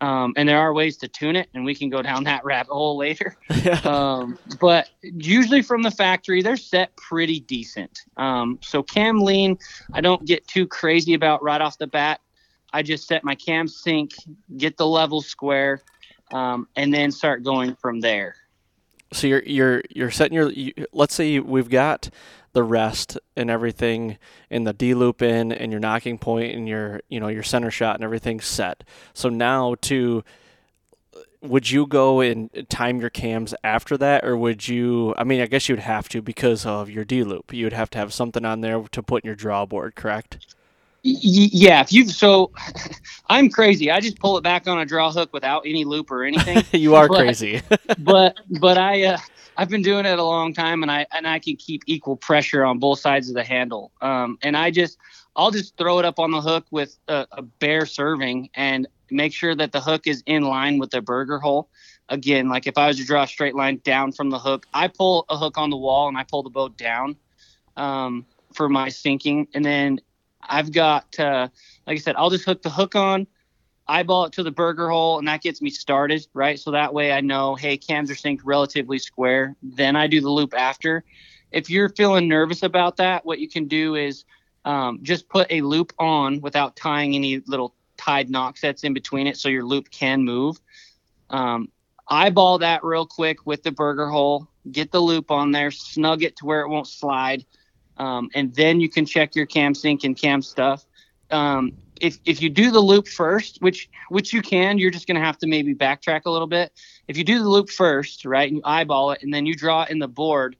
[0.01, 2.73] Um, and there are ways to tune it, and we can go down that rabbit
[2.73, 3.37] hole later.
[3.85, 8.01] um, but usually from the factory, they're set pretty decent.
[8.19, 9.59] Um, so cam lean,
[9.95, 12.21] I don't get too crazy about right off the bat.
[12.73, 14.13] I just set my cam sync,
[14.59, 15.81] get the level square,
[16.31, 18.37] um, and then start going from there.
[19.13, 20.51] So you're you're you're setting your.
[20.51, 22.11] You, let's say we've got
[22.57, 24.16] the rest and everything,
[24.51, 27.71] and the D loop in, and your nocking point, and your you know your center
[27.71, 28.83] shot and everything set.
[29.12, 30.25] So now to
[31.42, 35.14] would you go and time your cams after that, or would you?
[35.19, 37.53] I mean, I guess you'd have to because of your D loop.
[37.53, 40.38] You'd have to have something on there to put in your draw board, correct?
[41.05, 41.19] Y-
[41.53, 42.51] yeah, if you so,
[43.29, 43.91] I'm crazy.
[43.91, 46.63] I just pull it back on a draw hook without any loop or anything.
[46.81, 47.63] you are But- crazy.
[47.99, 49.19] but but I uh,
[49.57, 52.65] I've been doing it a long time, and I and I can keep equal pressure
[52.65, 53.93] on both sides of the handle.
[54.01, 54.99] Um, and I just
[55.37, 59.33] I'll just throw it up on the hook with a, a bare serving and make
[59.33, 61.69] sure that the hook is in line with the Berger hole.
[62.09, 64.89] Again, like if I was to draw a straight line down from the hook, I
[64.89, 67.17] pull a hook on the wall and I pull the boat down
[67.77, 70.01] um, for my syncing, and then
[70.49, 71.49] I've got uh,
[71.87, 73.27] like I said, I'll just hook the hook on
[73.89, 76.59] eyeball it to the Berger hole and that gets me started right?
[76.59, 79.57] So that way i know hey cams are synced relatively square.
[79.63, 81.05] Then i do the loop after.
[81.53, 84.25] If you're feeling nervous about that what you can do is
[84.65, 89.29] um, just put a loop on without tying any little tied nock sets in between
[89.29, 90.61] it so your loop can move.
[91.31, 91.69] Um,
[92.09, 96.35] eyeball that real quick with the Berger hole get the loop on there, snug it
[96.37, 97.45] to where it won't slide,
[97.99, 100.85] um, and then you can check your cam sync and cam stuff.
[101.31, 105.25] Um, if if you do the loop first, which which you can, you're just gonna
[105.25, 106.73] have to maybe backtrack a little bit.
[107.09, 109.83] If you do the loop first, right, and you eyeball it, and then you draw
[109.83, 110.57] it in the board,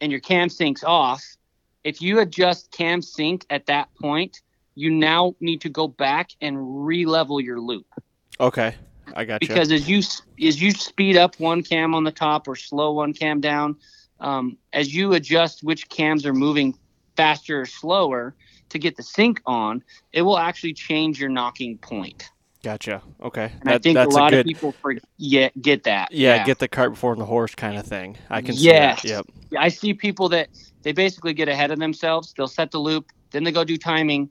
[0.00, 1.24] and your cam sync's off,
[1.84, 4.40] if you adjust cam sync at that point,
[4.74, 7.86] you now need to go back and re-level your loop
[8.38, 8.74] Okay,
[9.14, 9.48] I got you.
[9.48, 9.98] because as you
[10.46, 13.76] as you speed up one cam on the top or slow one cam down,
[14.20, 16.74] um, as you adjust which cams are moving
[17.16, 18.34] faster or slower
[18.70, 22.28] to get the sync on, it will actually change your nocking point.
[22.62, 23.00] Gotcha.
[23.22, 24.40] Okay, And I That- think a lot good.
[24.40, 26.10] of people forget get that.
[26.10, 28.16] yeah, get the cart before the horse kind of thing.
[28.28, 29.02] I can Yes.
[29.02, 29.24] see that.
[29.50, 29.60] Yep.
[29.60, 30.48] I see people that
[30.82, 32.32] they basically get ahead of themselves.
[32.36, 34.30] They'll set the loop, then they go do timing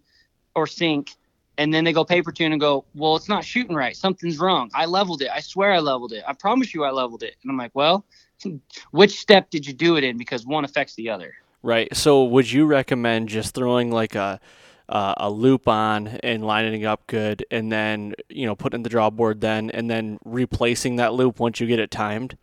[0.54, 1.12] or sync,
[1.58, 3.96] and then they go paper tune and go, well, it's not shooting right.
[3.96, 4.70] Something's wrong.
[4.74, 5.30] I leveled it.
[5.34, 6.24] I swear I leveled it.
[6.28, 7.36] I promise you I leveled it.
[7.42, 8.06] And I'm like, well,
[8.92, 10.18] which step did you do it in?
[10.18, 11.34] Because one affects the other.
[11.64, 11.96] Right.
[11.96, 14.40] So, would you recommend just throwing like a
[14.88, 18.90] uh, a loop on and lining it up good, and then you know putting the
[18.90, 22.38] draw board then, and then replacing that loop once you get it timed?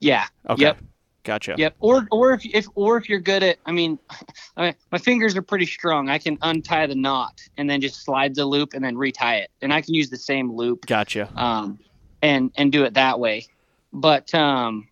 [0.00, 0.26] Yeah.
[0.48, 0.62] Okay.
[0.62, 0.78] Yep.
[1.22, 1.54] Gotcha.
[1.56, 1.76] Yep.
[1.80, 3.98] Or or if if or if you're good at, I mean,
[4.56, 6.08] I mean, my fingers are pretty strong.
[6.08, 9.50] I can untie the knot and then just slide the loop and then retie it,
[9.62, 10.86] and I can use the same loop.
[10.86, 11.30] Gotcha.
[11.36, 11.78] um,
[12.22, 13.46] and and do it that way.
[13.92, 14.88] But um,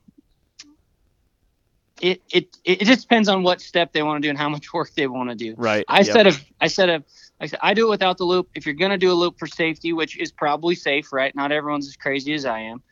[2.00, 4.72] it, it it just depends on what step they want to do and how much
[4.72, 5.54] work they want to do.
[5.56, 5.84] Right.
[5.88, 6.06] I yep.
[6.06, 7.02] said if I said if
[7.40, 8.48] I said I do it without the loop.
[8.54, 11.34] If you're gonna do a loop for safety, which is probably safe, right?
[11.34, 12.82] Not everyone's as crazy as I am.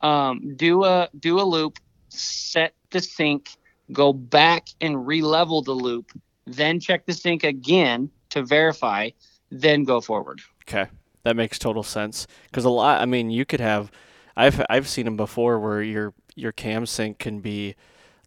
[0.00, 3.50] Um, do a do a loop, set the sync,
[3.92, 6.12] go back and re-level the loop,
[6.46, 9.10] then check the sync again to verify,
[9.50, 10.40] then go forward.
[10.68, 10.90] Okay,
[11.22, 12.26] that makes total sense.
[12.44, 13.90] Because a lot, I mean, you could have,
[14.36, 17.74] I've I've seen them before where your your cam sync can be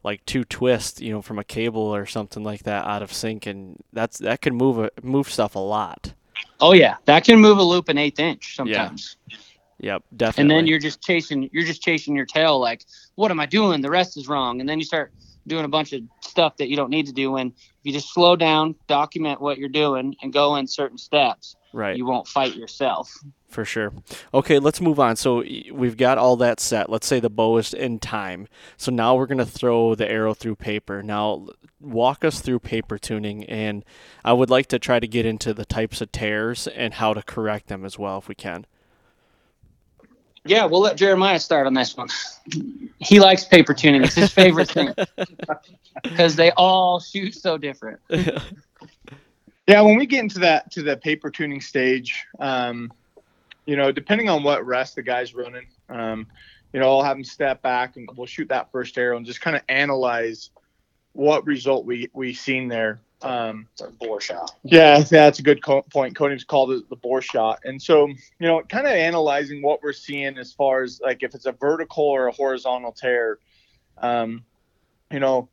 [0.07, 3.45] like two twists, you know, from a cable or something like that out of sync,
[3.45, 6.13] and that's that can move a, move stuff a lot.
[6.61, 9.17] Oh yeah, that can move a loop an eighth inch sometimes.
[9.27, 9.37] Yeah.
[9.79, 10.41] Yep, definitely.
[10.41, 13.79] and then you're just chasing you're just chasing your tail like what am i doing
[13.79, 15.11] the rest is wrong and then you start
[15.45, 18.11] doing a bunch of stuff that you don't need to do and if you just
[18.11, 21.95] slow down document what you're doing and go in certain steps right.
[21.95, 23.13] you won't fight yourself
[23.47, 23.93] For sure.
[24.33, 25.15] Okay, let's move on.
[25.15, 26.89] So we've got all that set.
[26.89, 28.47] Let's say the bow is in time.
[28.75, 31.01] So now we're going to throw the arrow through paper.
[31.01, 31.47] Now,
[31.79, 33.85] walk us through paper tuning, and
[34.25, 37.21] I would like to try to get into the types of tears and how to
[37.21, 38.65] correct them as well if we can.
[40.45, 42.07] yeah we'll let jeremiah start on this one
[42.99, 44.93] he likes paper tuning it's his favorite thing
[46.03, 47.99] because they all shoot so different
[49.67, 52.91] Yeah, when we get into that to the paper tuning stage, um,
[53.65, 56.25] you know, depending on what rest the guy's running, um,
[56.71, 59.41] you know, I'll have him step back and we'll shoot that first arrow and just
[59.41, 60.51] kind of analyze
[61.13, 63.01] what result we we seen there.
[63.23, 66.15] Um, it's a bore shot yeah, that's a good co- point.
[66.15, 69.91] Cody's called it the bore shot, and so you know, kind of analyzing what we're
[69.91, 73.39] seeing as far as like if it's a vertical or a horizontal tear.
[73.97, 74.45] Um,
[75.11, 75.49] you know,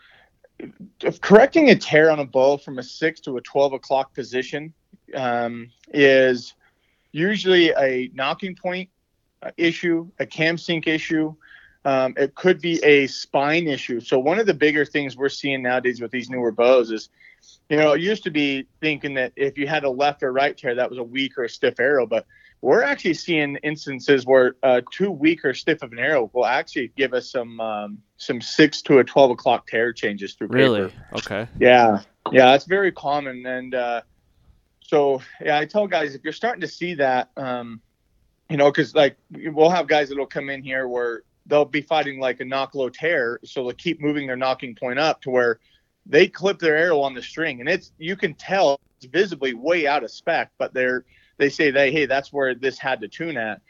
[1.01, 4.73] if correcting a tear on a bow from a six to a twelve o'clock position
[5.15, 6.55] um, is
[7.13, 8.89] usually a nocking point
[9.43, 11.35] uh, issue, a cam sync issue.
[11.85, 14.01] Um, it could be a spine issue.
[14.01, 17.11] So one of the bigger things we're seeing nowadays with these newer bows is,
[17.69, 20.57] you know, it used to be thinking that if you had a left or right
[20.57, 22.27] tear, that was a weak or a stiff arrow, but
[22.65, 26.91] we're actually seeing instances where uh, too weak or stiff of an arrow will actually
[26.97, 30.89] give us some um, some six to a twelve o'clock tear changes through Really?
[30.89, 31.07] paper.
[31.13, 31.47] Okay.
[31.61, 32.01] Yeah,
[32.33, 34.01] yeah, that's very common, and uh,
[34.81, 37.83] so yeah, I tell guys if you're starting to see that, um,
[38.49, 42.19] you know, because like we'll have guys that'll come in here where they'll be fighting
[42.19, 45.61] like a nock low tear, so they'll keep moving their nocking point up to where
[46.07, 49.87] they clip their arrow on the string, and it's you can tell it's visibly way
[49.87, 51.05] out of spec, but they're
[51.37, 53.61] they say they hey that's where this had to tune at.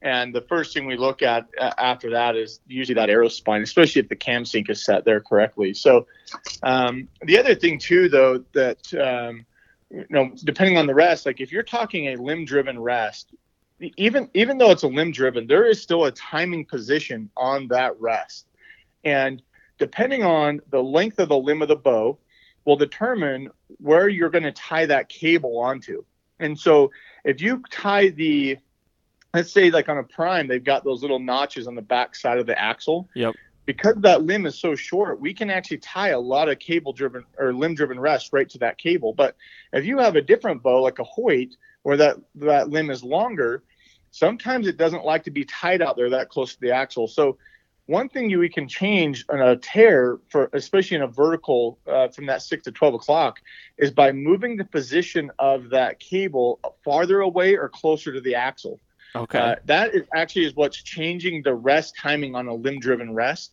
[0.00, 3.62] And the first thing we look at uh, after that is usually that arrow spine,
[3.62, 5.74] especially if the cam sync is set there correctly.
[5.74, 6.06] So,
[6.62, 9.44] um, the other thing too, though, that um,
[9.90, 13.32] you know, depending on the rest, like if you're talking a limb-driven rest,
[13.96, 18.46] even even though it's a limb-driven, there is still a timing position on that rest,
[19.04, 19.42] and
[19.78, 22.18] depending on the length of the limb of the bow,
[22.64, 26.04] will determine where you're going to tie that cable onto.
[26.38, 26.90] And so,
[27.28, 28.56] if you tie the
[29.34, 32.38] let's say like on a prime they've got those little notches on the back side
[32.38, 33.08] of the axle.
[33.14, 33.34] Yep.
[33.66, 37.24] because that limb is so short we can actually tie a lot of cable driven
[37.38, 39.12] or limb driven rest right to that cable.
[39.12, 39.36] But
[39.72, 43.62] if you have a different bow like a hoyt where that that limb is longer
[44.10, 47.06] sometimes it doesn't like to be tied out there that close to the axle.
[47.06, 47.36] So
[47.88, 52.08] one thing you, we can change on a tear for especially in a vertical uh,
[52.08, 53.40] from that six to 12 o'clock
[53.78, 58.78] is by moving the position of that cable farther away or closer to the axle.
[59.14, 59.38] Okay.
[59.38, 63.52] Uh, that is actually is what's changing the rest timing on a limb driven rest.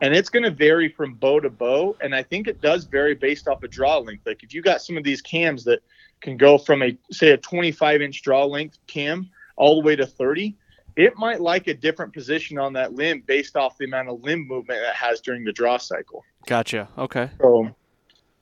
[0.00, 1.94] And it's going to vary from bow to bow.
[2.00, 4.24] And I think it does vary based off a of draw length.
[4.24, 5.80] Like if you got some of these cams that
[6.22, 10.06] can go from a, say, a 25 inch draw length cam all the way to
[10.06, 10.56] 30,
[10.96, 14.46] it might like a different position on that limb based off the amount of limb
[14.46, 16.24] movement it has during the draw cycle.
[16.46, 16.88] Gotcha.
[16.96, 17.30] Okay.
[17.40, 17.74] So,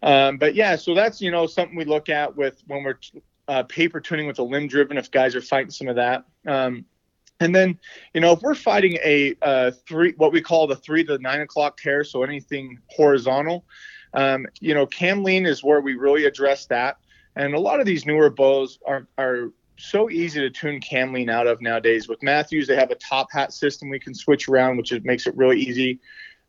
[0.03, 2.99] um, but yeah, so that's you know something we look at with when we're
[3.49, 4.97] uh, paper tuning with a limb driven.
[4.97, 6.85] If guys are fighting some of that, um,
[7.41, 7.79] and then
[8.13, 11.41] you know if we're fighting a uh, three, what we call the three to nine
[11.41, 13.65] o'clock tear, so anything horizontal,
[14.15, 16.99] um, you know, cam lean is where we really address that.
[17.35, 19.53] And a lot of these newer bows are are
[19.83, 22.09] so easy to tune cam lean out of nowadays.
[22.09, 25.37] With Mathews, they have a top hat system we can switch around, which makes it
[25.37, 26.01] really easy.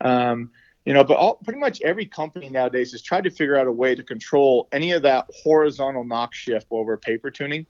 [0.01, 0.51] Um,
[0.85, 3.71] you know, but all, pretty much every company nowadays has tried to figure out a
[3.71, 7.65] way to control any of that horizontal nock shift while we're paper tuning.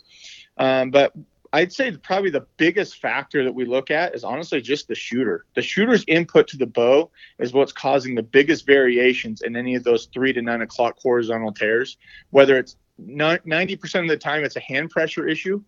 [0.57, 1.13] Um, but
[1.53, 5.45] I'd say probably the biggest factor that we look at is honestly just the shooter.
[5.53, 9.83] The shooter's input to the bow is what's causing the biggest variations in any of
[9.83, 11.97] those three to nine o'clock horizontal tears,
[12.31, 15.63] whether it's 90% of the time it's a hand pressure issue.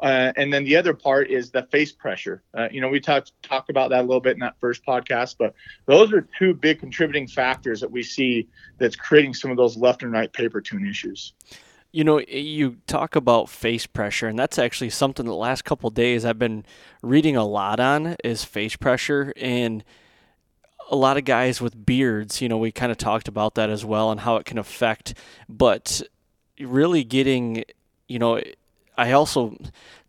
[0.00, 2.42] Uh, and then the other part is the face pressure.
[2.56, 5.34] Uh, you know, we talked talked about that a little bit in that first podcast,
[5.38, 5.54] but
[5.86, 8.46] those are two big contributing factors that we see
[8.78, 11.32] that's creating some of those left and right paper tune issues.
[11.90, 16.24] You know, you talk about face pressure, and that's actually something the last couple days
[16.24, 16.64] I've been
[17.02, 19.82] reading a lot on is face pressure and
[20.90, 23.84] a lot of guys with beards, you know, we kind of talked about that as
[23.84, 25.14] well and how it can affect,
[25.48, 26.02] but
[26.60, 27.64] really getting,
[28.08, 28.40] you know,
[28.96, 29.56] I also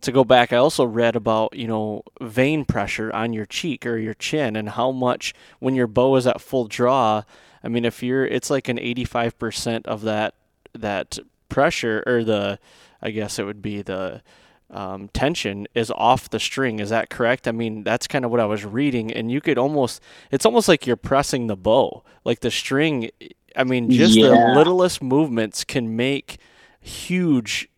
[0.00, 3.96] to go back, I also read about you know vein pressure on your cheek or
[3.96, 7.22] your chin and how much when your bow is at full draw.
[7.62, 10.34] I mean, if you're, it's like an 85% of that
[10.72, 12.58] that pressure or the,
[13.02, 14.22] I guess it would be the
[14.70, 16.78] um, tension is off the string.
[16.78, 17.46] Is that correct?
[17.48, 20.68] I mean, that's kind of what I was reading, and you could almost, it's almost
[20.68, 23.10] like you're pressing the bow, like the string
[23.56, 24.28] I mean, just yeah.
[24.28, 26.38] the littlest movements can make
[26.80, 27.68] huge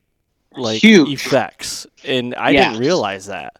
[0.57, 1.09] like huge.
[1.09, 2.71] effects, and I yeah.
[2.71, 3.57] didn't realize that.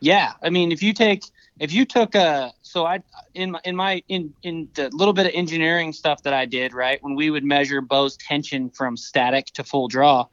[0.00, 1.24] Yeah, I mean, if you take
[1.60, 3.00] if you took a so I
[3.34, 6.72] in my in my in in the little bit of engineering stuff that I did
[6.72, 10.26] right when we would measure bow's tension from static to full draw,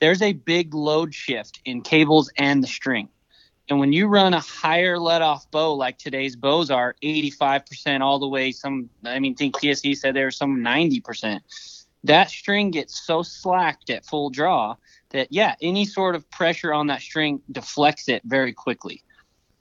[0.00, 3.08] there's a big load shift in cables and the string.
[3.68, 8.18] And when you run a higher let off bow like today's bows are, 85% all
[8.18, 11.40] the way, some, I mean, think TSE said there was some 90%.
[12.04, 14.76] That string gets so slacked at full draw
[15.10, 19.02] that, yeah, any sort of pressure on that string deflects it very quickly.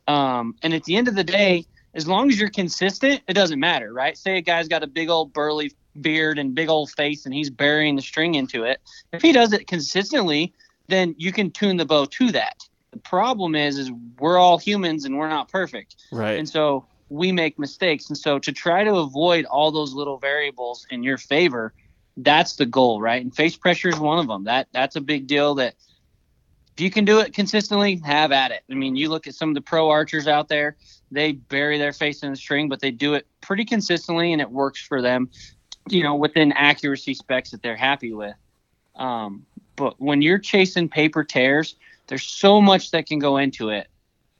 [0.07, 3.59] Um, and at the end of the day, as long as you're consistent, it doesn't
[3.59, 4.15] matter, right?
[4.15, 7.49] Say a guy's got a big old burly beard and big old face and he's
[7.49, 8.81] burying the string into it.
[9.13, 10.53] If he does it consistently,
[10.87, 12.57] then you can tune the bow to that
[12.95, 15.97] the problem is, is we're all humans and we're not perfect.
[16.13, 16.39] Right.
[16.39, 18.07] And so we make mistakes.
[18.07, 21.73] And so to try to avoid all those little variables in your favor,
[22.15, 23.21] that's the goal, right?
[23.21, 24.45] And face pressure is one of them.
[24.45, 25.55] That that's a big deal.
[25.55, 25.75] That
[26.77, 28.63] if you can do it consistently, have at it.
[28.71, 30.77] I mean, you look at some of the pro archers out there;
[31.11, 34.49] they bury their face in the string, but they do it pretty consistently, and it
[34.49, 35.29] works for them.
[35.89, 38.35] You know, within accuracy specs that they're happy with.
[38.95, 41.75] Um, but when you're chasing paper tears,
[42.07, 43.87] there's so much that can go into it.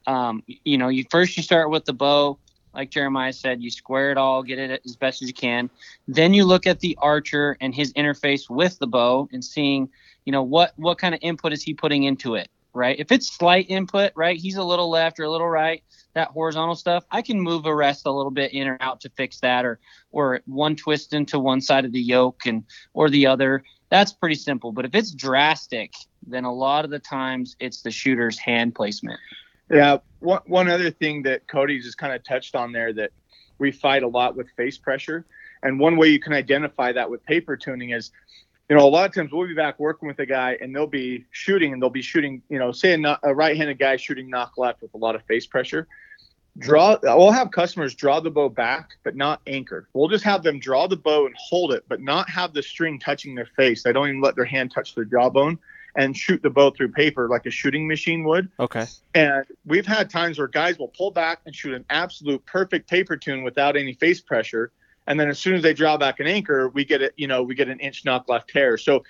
[0.06, 2.38] Um, you know, you first you start with the bow,
[2.76, 5.70] like Jeremiah said, you square it all, get it as best as you can.
[6.06, 9.88] Then you look at the archer and his interface with the bow and seeing,
[10.26, 12.96] you know, what what kind of input is he putting into it, right?
[12.98, 15.82] If it's slight input, right, he's a little left or a little right,
[16.14, 19.10] that horizontal stuff, I can move a rest a little bit in or out to
[19.10, 19.80] fix that, or
[20.12, 22.62] or one twist into one side of the yoke and
[22.94, 23.64] or the other.
[23.88, 24.72] That's pretty simple.
[24.72, 25.92] But if it's drastic,
[26.26, 29.20] then a lot of the times it's the shooter's hand placement.
[29.70, 29.98] Yeah.
[30.20, 33.10] One, one other thing that Cody just kind of touched on there that
[33.58, 35.24] we fight a lot with face pressure.
[35.62, 38.10] And one way you can identify that with paper tuning is,
[38.68, 40.86] you know, a lot of times we'll be back working with a guy and they'll
[40.86, 44.28] be shooting and they'll be shooting, you know, say a, a right handed guy shooting
[44.28, 45.86] nock left with a lot of face pressure.
[46.58, 49.88] Draw, we'll have customers draw the bow back, but not anchor.
[49.92, 52.98] We'll just have them draw the bow and hold it, but not have the string
[52.98, 53.82] touching their face.
[53.82, 55.58] They don't even let their hand touch their jawbone
[55.96, 58.50] and shoot the bow through paper like a shooting machine would.
[58.60, 58.86] Okay.
[59.14, 63.16] And we've had times where guys will pull back and shoot an absolute perfect paper
[63.16, 64.72] tune without any face pressure.
[65.06, 67.42] And then as soon as they draw back an anchor, we get it, you know,
[67.42, 68.76] we get an inch nock left tear.
[68.76, 69.04] So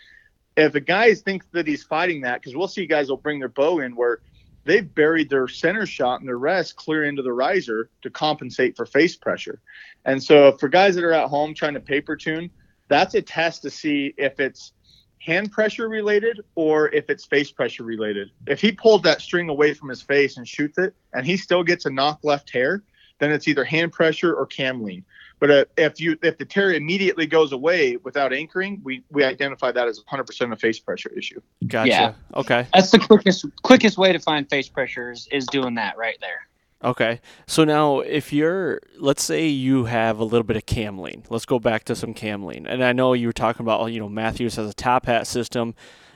[0.57, 3.49] if a guy thinks that he's fighting that, because we'll see guys will bring their
[3.49, 4.20] bow in where
[4.66, 8.84] they've buried their center shot and their rest clear into the riser to compensate for
[8.84, 9.60] face pressure.
[10.04, 12.50] And so for guys that are at home trying to paper tune,
[12.88, 14.72] that's a test to see if it's
[15.18, 18.30] hand pressure related or if it's face pressure related.
[18.46, 21.64] If he pulls that string away from his face and shoots it and he still
[21.64, 22.84] gets a nock left hair,
[23.18, 25.04] then it's either hand pressure or cam lean.
[25.39, 29.70] But uh, if you if the tear immediately goes away without anchoring, we we identify
[29.72, 31.41] that as 100% a face pressure issue.
[31.66, 31.89] Gotcha.
[31.91, 32.14] Yeah.
[32.34, 32.66] Okay.
[32.72, 36.47] That's the quickest quickest way to find face pressures is, is doing that right there.
[36.84, 37.20] Okay.
[37.47, 41.24] So now, if you're, let's say you have a little bit of cam lean.
[41.30, 42.66] Let's go back to some cam lean.
[42.66, 45.74] And I know you were talking about, you know, Mathews has a top hat system,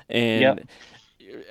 [0.08, 0.68] and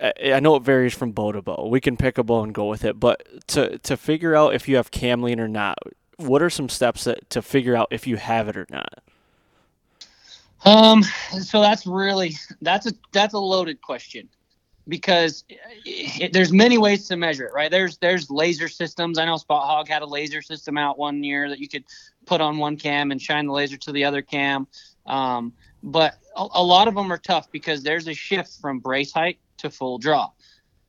[0.01, 1.67] I, I know it varies from bow to bow.
[1.70, 4.67] We can pick a bow and go with it, but to to figure out if
[4.67, 5.78] you have cam lean or not,
[6.20, 9.01] what are some steps that to figure out if you have it or not?
[10.65, 11.03] Um,
[11.41, 14.28] so that's really that's a that's a loaded question
[14.89, 15.45] because
[15.86, 17.72] it, there's many ways to measure it, right?
[17.72, 19.17] There's there's laser systems.
[19.17, 21.86] I know Spot-Hogg had a laser system out one year that you could
[22.26, 24.67] put on one cam and shine the laser to the other cam.
[25.05, 29.13] Um, but a, a lot of them are tough because there's a shift from brace
[29.13, 30.30] height to full draw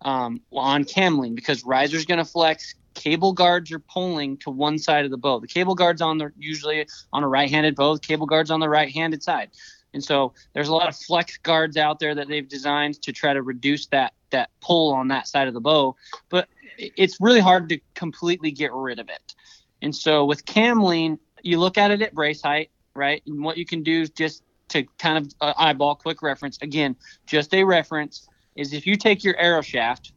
[0.03, 2.74] um, on cam lean because riser's going to flex.
[2.95, 5.41] Cable guards are pulling to one side of the bow.
[5.41, 7.95] The cable guards on the usually on a right-handed bow.
[7.95, 9.51] The cable guards on the right-handed side.
[9.93, 13.32] And so there's a lot of flex guards out there that they've designed to try
[13.32, 15.97] to reduce that that pull on that side of the bow,
[16.28, 19.34] but it's really hard to completely get rid of it.
[19.82, 23.22] And so with cam lean, you look at it at brace height, right?
[23.26, 26.97] And what you can do is just to kind of uh, eyeball quick reference again,
[27.26, 30.12] just a reference is if you take your arrow shaft,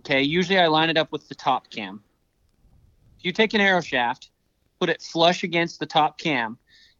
[0.00, 2.02] okay, usually I line it up with the top cam.
[3.24, 4.30] You take an arrow shaft,
[4.78, 6.58] put it flush against the top cam,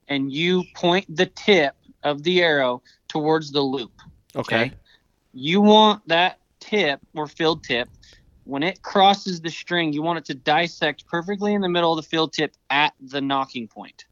[0.09, 3.93] and you point the tip of the arrow towards the loop.
[4.35, 4.73] Okay.
[5.33, 7.89] You want that tip or field tip
[8.45, 11.97] when it crosses the string, you want it to dissect perfectly in the middle of
[11.97, 14.05] the field tip at the nocking point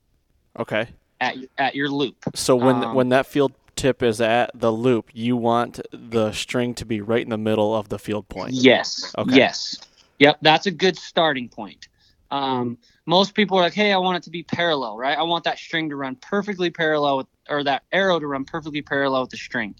[0.58, 0.88] Okay.
[1.20, 2.16] at at your loop.
[2.34, 6.74] So when Um, when that field tip is at the loop, you want the string
[6.74, 8.52] to be right in the middle of the field point.
[8.52, 9.14] Yes.
[9.16, 9.36] Okay.
[9.36, 9.78] Yes.
[10.18, 10.38] Yep.
[10.42, 11.88] That's a good starting point.
[12.32, 15.16] Um, most people are like, hey, I want it to be parallel, right?
[15.16, 18.80] I want that string to run perfectly parallel with, or that arrow to run perfectly
[18.80, 19.74] parallel with the string.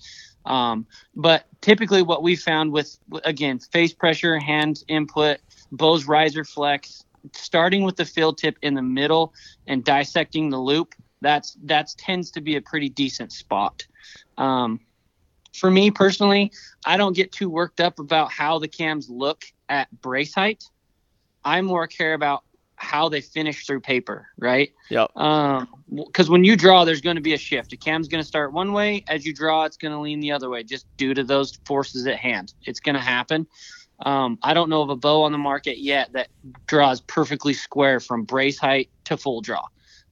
[0.45, 0.87] Um,
[1.17, 5.39] but typically, what we found with, again, face pressure, hand input,
[5.71, 9.33] bow's riser flex, starting with the field tip in the middle
[9.67, 13.87] and dissecting the loop, that's that's tends to be a pretty decent spot.
[14.37, 14.81] Um,
[15.55, 16.53] for me personally,
[16.85, 20.65] I don't get too worked up about how the cams look at brace height.
[21.45, 22.45] I more care about
[22.77, 24.73] how they finish through paper, right?
[24.91, 25.17] Yep.
[25.17, 27.73] Um, because when you draw, there's going to be a shift.
[27.73, 29.05] A cam's going to start one way.
[29.09, 32.07] As you draw, it's going to lean the other way, just due to those forces
[32.07, 32.55] at hand.
[32.65, 33.47] It's going to happen.
[34.01, 36.29] Um, I don't know of a bow on the market yet that
[36.67, 39.63] draws perfectly square from brace height to full draw.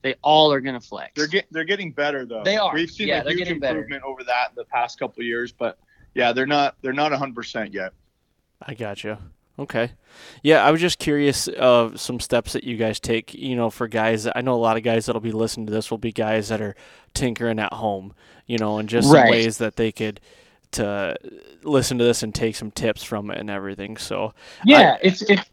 [0.01, 1.11] They all are going to flex.
[1.15, 2.43] They're get, they're getting better though.
[2.43, 2.73] They are.
[2.73, 3.79] We've seen Yeah, a they're huge getting better.
[3.79, 5.77] improvement over that in the past couple of years, but
[6.15, 7.91] yeah, they're not they're not 100% yet.
[8.61, 9.17] I got you.
[9.59, 9.91] Okay.
[10.43, 13.87] Yeah, I was just curious of some steps that you guys take, you know, for
[13.87, 14.27] guys.
[14.33, 16.61] I know a lot of guys that'll be listening to this will be guys that
[16.61, 16.75] are
[17.13, 18.13] tinkering at home,
[18.47, 20.19] you know, and just some ways that they could
[20.71, 21.17] to
[21.63, 23.97] listen to this and take some tips from it and everything.
[23.97, 24.33] So,
[24.65, 25.49] Yeah, if if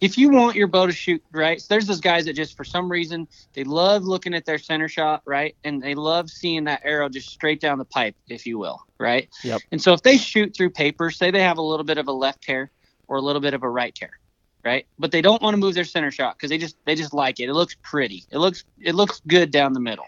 [0.00, 2.64] if you want your bow to shoot right, so there's those guys that just for
[2.64, 6.82] some reason they love looking at their center shot, right, and they love seeing that
[6.84, 9.28] arrow just straight down the pipe, if you will, right.
[9.44, 9.60] Yep.
[9.72, 12.12] And so if they shoot through paper, say they have a little bit of a
[12.12, 12.70] left tear
[13.08, 14.18] or a little bit of a right tear,
[14.64, 17.14] right, but they don't want to move their center shot because they just they just
[17.14, 17.48] like it.
[17.48, 18.24] It looks pretty.
[18.30, 20.06] It looks it looks good down the middle.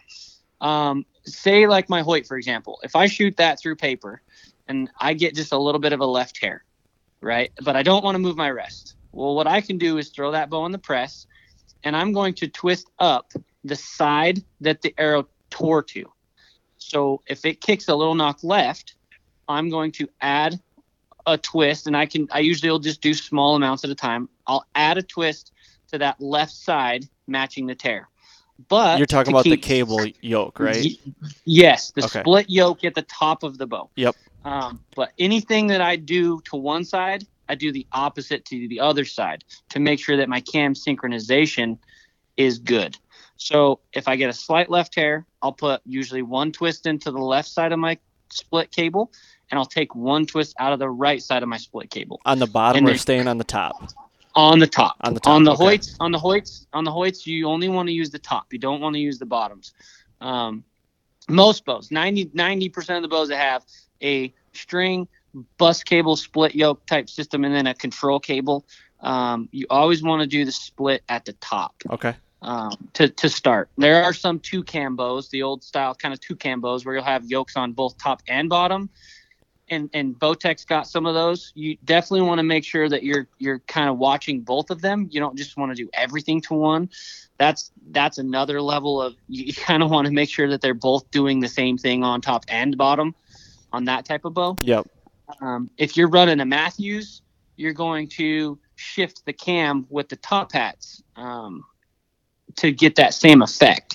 [0.61, 4.23] Um, say like my Hoyt, for example, if I shoot that through paper
[4.67, 6.65] and I get just a little bit of a left hair,
[7.21, 7.53] right?
[7.63, 8.97] But I don't want to move my rest.
[9.13, 11.27] Well, what I can do is throw that bow in the press,
[11.83, 13.33] and I'm going to twist up
[13.65, 16.05] the side that the arrow tore to.
[16.79, 18.95] So if it kicks a little nock left,
[19.49, 20.61] I'm going to add
[21.33, 24.29] a twist, and I can I usually will just do small amounts at a time.
[24.47, 25.53] I'll add a twist
[25.93, 28.09] to that left side, matching the tear.
[28.69, 30.85] But you're talking about the cable yoke, right?
[30.85, 31.13] Y-
[31.45, 32.21] yes, the Okay.
[32.21, 33.91] split yoke at the top of the bow.
[33.97, 34.17] Yep.
[34.45, 38.81] Um, but anything that I do to one side, I do the opposite to the
[38.81, 41.79] other side to make sure that my cam synchronization
[42.37, 42.97] is good.
[43.37, 47.19] So if I get a slight left hair, I'll put usually one twist into the
[47.21, 47.99] left side of my
[48.31, 49.13] split cable,
[49.51, 52.39] and I'll take one twist out of the right side of my split cable On
[52.39, 53.91] the bottom And or then- staying on the top?
[54.35, 54.97] on the top.
[55.01, 55.65] On the top, On the okay.
[55.79, 58.53] Hoyts, on the Hoyts, on the Hoyts, you only want to use the top.
[58.53, 59.73] You don't want to use the bottoms.
[60.21, 60.63] Um,
[61.29, 63.65] most bows, 90 percent of the bows that have
[64.03, 65.09] a string
[65.57, 68.65] bus cable split yoke type system and then a control cable,
[69.01, 72.15] um, you always want to do the split at the top Okay.
[72.43, 73.69] um, to, to start.
[73.77, 76.95] There are some two cam bows, the old style kind of two cam bows where
[76.95, 78.89] you'll have yokes on both top and bottom.
[79.71, 81.53] And and Bowtech's got some of those.
[81.55, 85.09] You definitely want to make sure that you're you're kind of watching both of them.
[85.11, 86.91] You don't just want to do everything to one.
[87.39, 90.75] That's that's another level of you, you kind of want to make sure that they're
[90.75, 93.15] both doing the same thing on top and bottom
[93.73, 94.57] on that type of bow.
[94.61, 94.87] Yep.
[95.41, 97.23] Um, if you're running a Mathews,
[97.57, 101.65] you're going to shift the cam with the top hats um,
[102.57, 103.88] to get that same effect.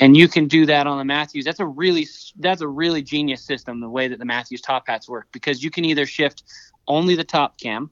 [0.00, 1.44] And you can do that on the Mathews.
[1.44, 2.06] That's a really
[2.38, 5.70] that's a really genius system the way that the Mathews top hats work because you
[5.70, 6.42] can either shift
[6.88, 7.90] only the top cam,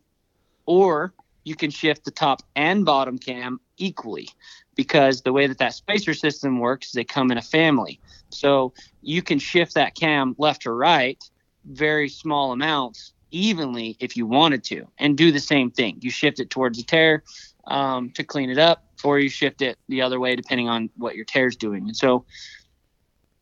[0.66, 1.12] or
[1.44, 4.28] you can shift the top and bottom cam equally
[4.74, 8.00] because the way that that spacer system works is they come in a family.
[8.30, 11.22] So you can shift that cam left to right
[11.64, 15.98] very small amounts evenly if you wanted to and do the same thing.
[16.00, 17.22] You shift it towards the tear
[17.66, 21.16] um, to clean it up, or you shift it the other way depending on what
[21.16, 21.84] your tear's doing.
[21.84, 22.24] And so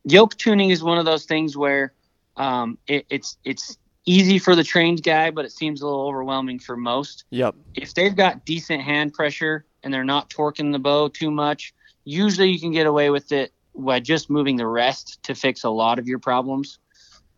[0.03, 1.93] yoke tuning is one of those things where
[2.35, 6.59] um, it, it's it's easy for the trained guy, but it seems a little overwhelming
[6.59, 7.25] for most.
[7.31, 7.55] Yep.
[7.75, 11.73] If they've got decent hand pressure and they're not torquing the bow too much,
[12.05, 15.69] usually you can get away with it by just moving the rest to fix a
[15.69, 16.79] lot of your problems.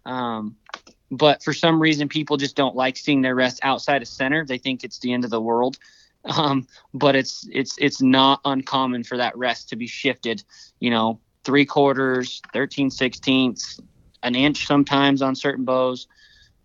[0.06, 0.56] Um,
[1.12, 4.46] but for some reason, people just don't like seeing their rest outside of center.
[4.46, 5.80] They think it's the end of the world.
[6.26, 10.44] Um, but it's it's it's not uncommon for that rest to be shifted.
[10.80, 13.80] You know, three quarters, 13 sixteenths,
[14.24, 16.08] an inch sometimes on certain bows.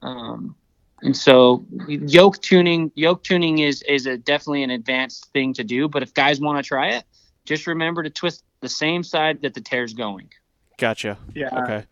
[0.03, 0.57] Um,
[1.03, 5.89] and so yoke tuning, yoke tuning is is a definitely an advanced thing to do.
[5.89, 7.05] But if guys want to try it,
[7.45, 10.31] just remember to twist the same side that the tear's going.
[10.79, 11.19] Gotcha.
[11.35, 11.51] Yeah.
[11.63, 11.85] Okay.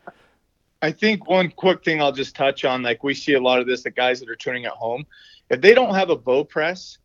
[0.81, 3.69] I think one quick thing I'll just touch on, like we see a lot of
[3.69, 5.07] this, the guys that are tuning at home,
[5.49, 6.99] if they don't have a bow press,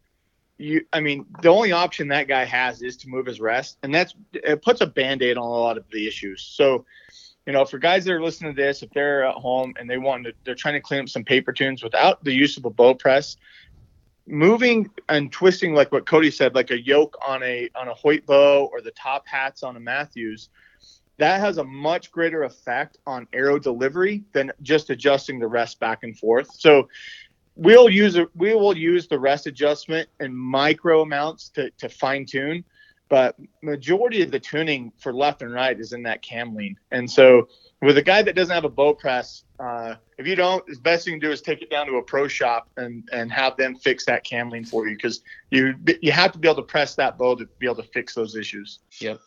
[0.58, 3.93] you, I mean, the only option that guy has is to move his rest, and
[3.93, 6.41] that's it puts a band-aid on a lot of the issues.
[6.41, 6.86] So,
[7.45, 9.97] you know, for guys that are listening to this, if they're at home and they
[9.97, 12.70] want to, they're trying to clean up some paper tunes without the use of a
[12.70, 13.38] bow press,
[14.26, 18.26] moving and twisting like what Cody said, like a yoke on a on a Hoyt
[18.26, 20.49] bow or the top hats on a Mathews
[21.18, 26.03] that has a much greater effect on arrow delivery than just adjusting the rest back
[26.03, 26.49] and forth.
[26.53, 26.89] So
[27.58, 32.64] we'll use we will use the rest adjustment in micro amounts to, to fine tune,
[33.10, 36.78] but majority of the tuning for left and right is in that cam lean.
[36.91, 37.47] And so
[37.82, 41.05] with a guy that doesn't have a bow press, uh, if you don't, the best
[41.05, 43.76] you can do is take it down to a pro shop and, and have them
[43.76, 46.95] fix that cam lean for you because you you have to be able to press
[46.95, 48.80] that bow to be able to fix those issues.
[48.99, 49.20] Yep.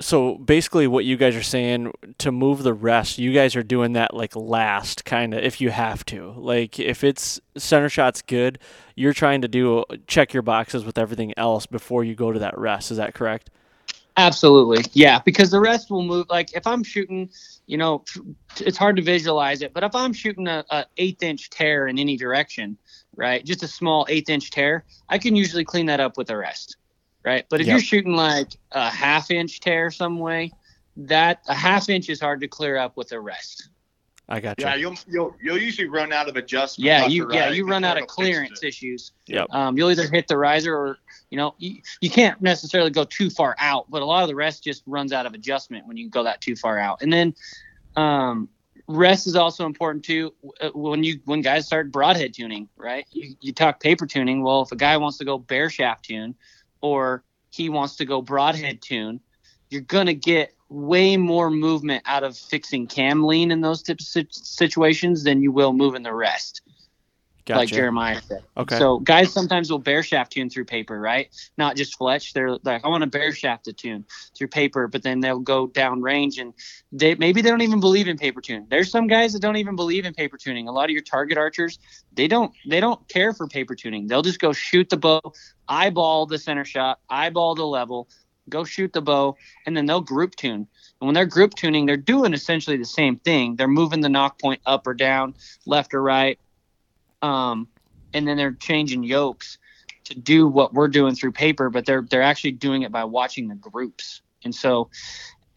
[0.00, 3.94] So basically, what you guys are saying to move the rest, you guys are doing
[3.94, 6.32] that like last, kind of, if you have to.
[6.36, 8.60] Like if it's center shot's good,
[8.94, 12.56] you're trying to do check your boxes with everything else before you go to that
[12.56, 12.90] rest.
[12.92, 13.50] Is that correct?
[14.18, 14.84] Absolutely.
[14.94, 16.26] Yeah, because the rest will move.
[16.28, 17.30] Like if I'm shooting,
[17.66, 18.04] you know,
[18.58, 22.00] it's hard to visualize it, but if I'm shooting a, a eighth inch tear in
[22.00, 22.76] any direction,
[23.14, 26.36] right, just a small eighth inch tear, I can usually clean that up with a
[26.36, 26.76] rest,
[27.28, 27.44] right?
[27.50, 27.72] But if Yep.
[27.74, 30.50] you're shooting like a half inch tear some way,
[30.96, 33.68] that a half inch is hard to clear up with a rest.
[34.30, 34.80] I got Yeah, you.
[34.80, 36.86] you'll you'll you'll usually run out of adjustment.
[36.86, 39.12] Yeah, you yeah you run out of clearance issues.
[39.26, 39.46] Yep.
[39.50, 40.98] Um, you'll either hit the riser or
[41.30, 44.34] you know you, you can't necessarily go too far out, but a lot of the
[44.34, 47.00] rest just runs out of adjustment when you go that too far out.
[47.02, 47.34] And then
[47.96, 48.48] um,
[48.86, 53.06] rest is also important too uh, when you when guys start broadhead tuning, right?
[53.12, 54.42] You, you talk paper tuning.
[54.42, 56.34] Well, if a guy wants to go bare shaft tune,
[56.80, 59.20] or he wants to go broadhead tune,
[59.70, 64.26] you're gonna get way more movement out of fixing cam lean in those types of
[64.30, 66.62] situations than you will moving the rest
[67.48, 67.58] Gotcha.
[67.60, 68.44] like Jeremiah said.
[68.58, 68.76] Okay.
[68.76, 71.30] So guys sometimes will bare shaft tune through paper, right?
[71.56, 72.34] Not just fletch.
[72.34, 74.04] They're like, I want to bare shaft to tune
[74.36, 76.52] through paper, but then they'll go down range and
[76.92, 78.66] they maybe they don't even believe in paper tune.
[78.68, 80.68] There's some guys that don't even believe in paper tuning.
[80.68, 81.78] A lot of your target archers,
[82.12, 84.08] they don't they don't care for paper tuning.
[84.08, 85.22] They'll just go shoot the bow,
[85.70, 88.10] eyeball the center shot, eyeball the level,
[88.50, 90.66] go shoot the bow, and then they'll group tune.
[91.00, 93.56] And when they're group tuning, they're doing essentially the same thing.
[93.56, 95.34] They're moving the nock point up or down,
[95.64, 96.38] left or right,
[97.22, 97.68] um,
[98.14, 99.58] and then they're changing yokes
[100.04, 103.48] to do what we're doing through paper, but they're they're actually doing it by watching
[103.48, 104.22] the groups.
[104.44, 104.90] And so,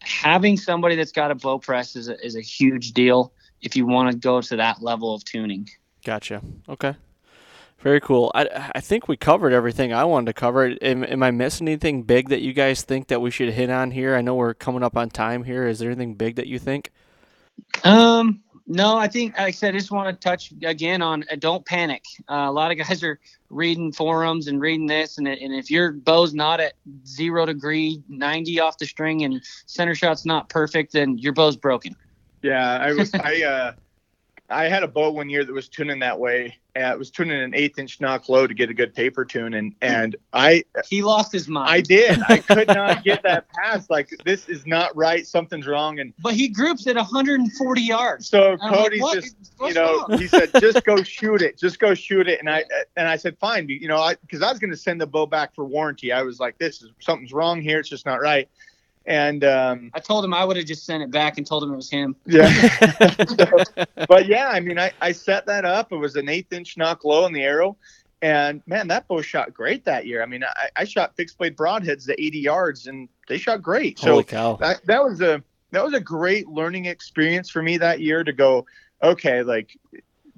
[0.00, 3.86] having somebody that's got a bow press is a, is a huge deal if you
[3.86, 5.68] want to go to that level of tuning.
[6.04, 6.42] Gotcha.
[6.68, 6.94] Okay.
[7.78, 8.30] Very cool.
[8.32, 10.76] I, I think we covered everything I wanted to cover.
[10.82, 13.90] Am, am I missing anything big that you guys think that we should hit on
[13.90, 14.14] here?
[14.14, 15.66] I know we're coming up on time here.
[15.66, 16.92] Is there anything big that you think?
[17.82, 18.40] Um,
[18.74, 21.64] No, I think, like I said, I just want to touch again on uh, don't
[21.66, 22.04] panic.
[22.26, 23.20] Uh, a lot of guys are
[23.50, 26.72] reading forums and reading this, and, and if your bow's not at
[27.06, 31.94] zero degree, 90 off the string, and center shot's not perfect, then your bow's broken.
[32.40, 33.72] Yeah, I was I uh
[34.52, 36.56] I had a bow one year that was tuning that way.
[36.74, 39.54] Uh, it was tuning an eighth inch nock low to get a good paper tune,
[39.54, 41.68] and and I He lost his mind.
[41.68, 42.18] I did.
[42.28, 43.90] I could not get that pass.
[43.90, 45.26] Like this is not right.
[45.26, 45.98] Something's wrong.
[45.98, 48.28] And but he groups at 140 yards.
[48.28, 49.22] so And like, Cody's what?
[49.22, 50.18] just you know wrong?
[50.18, 52.40] he said just go shoot it, just go shoot it.
[52.40, 52.64] And I
[52.96, 53.68] and I said fine.
[53.68, 56.12] You know I because I was going to send the bow back for warranty.
[56.12, 57.80] I was like this is something's wrong here.
[57.80, 58.48] It's just not right.
[59.06, 61.72] And um, I told him I would have just sent it back and told him
[61.72, 62.14] it was him.
[62.26, 62.48] Yeah.
[63.26, 65.92] So- but yeah, I mean, I, I set that up.
[65.92, 67.76] It was an eighth inch nock low in the arrow.
[68.20, 70.22] And man, that bow shot great that year.
[70.22, 73.98] I mean, I, I shot fixed blade broadheads to 80 yards and they shot great.
[73.98, 74.54] So Holy cow!
[74.56, 75.42] that, that was a
[75.72, 78.64] that was a great learning experience for me that year to go,
[79.02, 79.76] okay, like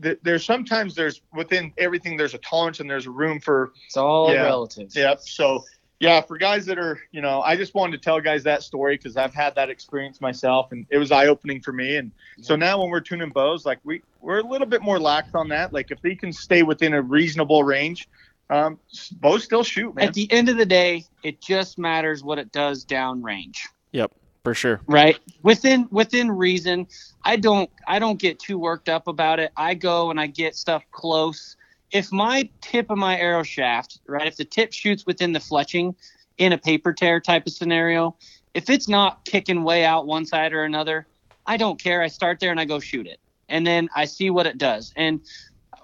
[0.03, 4.33] th- there's sometimes there's within everything there's a tolerance and there's room for It's all
[4.33, 4.45] Yeah.
[4.45, 4.95] relative.
[4.97, 5.21] Yep.
[5.21, 5.63] So
[6.01, 8.97] yeah, for guys that are, you know, I just wanted to tell guys that story
[8.97, 11.97] because I've had that experience myself, and it was eye opening for me.
[11.97, 15.35] And so now when we're tuning bows, like we we're a little bit more lax
[15.35, 15.73] on that.
[15.73, 18.09] Like if they can stay within a reasonable range,
[18.51, 18.79] um,
[19.13, 20.09] bows still shoot, man.
[20.09, 23.59] At the end of the day, it just matters what it does downrange.
[23.93, 24.13] Yep,
[24.45, 24.81] for sure.
[24.87, 26.87] right within within reason
[27.25, 30.55] i don't i don't get too worked up about it i go and i get
[30.55, 31.57] stuff close
[31.95, 35.95] if my tip of my arrow shaft right if the tip shoots within the fletching
[36.37, 38.15] in a paper tear type of scenario
[38.53, 41.07] if it's not kicking way out one side or another
[41.47, 44.29] i don't care i start there and i go shoot it and then i see
[44.29, 45.21] what it does and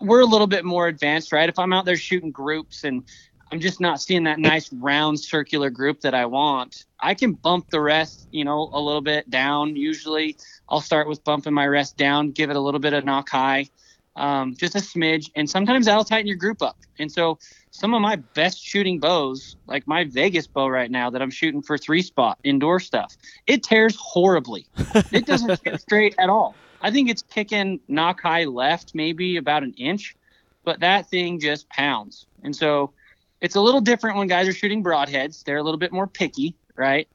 [0.01, 3.05] we're a little bit more advanced right if i'm out there shooting groups and
[3.53, 6.85] I'm just not seeing that nice round circular group that I want.
[7.01, 9.75] I can bump the rest, you know, a little bit down.
[9.75, 10.37] Usually,
[10.69, 13.69] I'll start with bumping my rest down, give it a little bit of nock high,
[14.17, 16.77] um, just a smidge, and sometimes that'll tighten your group up.
[16.99, 17.39] And so,
[17.71, 21.63] some of my best shooting bows, like my Vegas bow right now that I'm shooting
[21.63, 24.67] for three spot indoor stuff, it tears horribly.
[25.13, 26.55] It doesn't shoot straight at all.
[26.83, 30.17] I think it's kicking nock high left, maybe about an inch,
[30.65, 32.27] but that thing just pounds.
[32.43, 32.93] And so,
[33.41, 35.45] it's a little different when guys are shooting broadheads.
[35.45, 37.09] They're a little bit more picky, right?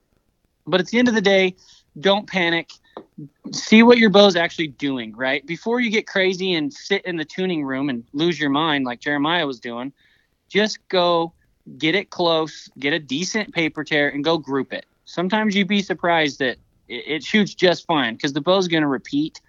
[0.66, 1.56] But at the end of the day,
[2.00, 2.72] don't panic.
[3.52, 5.46] See what your bow's actually doing, right?
[5.46, 9.00] Before you get crazy and sit in the tuning room and lose your mind like
[9.00, 9.94] Jeremiah was doing,
[10.50, 11.34] just go
[11.78, 14.86] get it close, get a decent paper tear, and go group it.
[15.06, 18.88] Sometimes you'd be surprised that it, it shoots just fine because the bow's going to
[18.88, 19.40] repeat,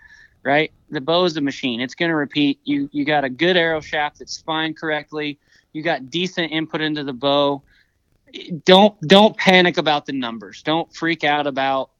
[0.42, 0.70] right?
[0.90, 2.60] The bow is a machine; it's going to repeat.
[2.64, 5.38] You you got a good arrow shaft that's spined correctly
[5.76, 7.62] you got decent input into the bow
[8.64, 11.90] don't don't panic about the numbers don't freak out about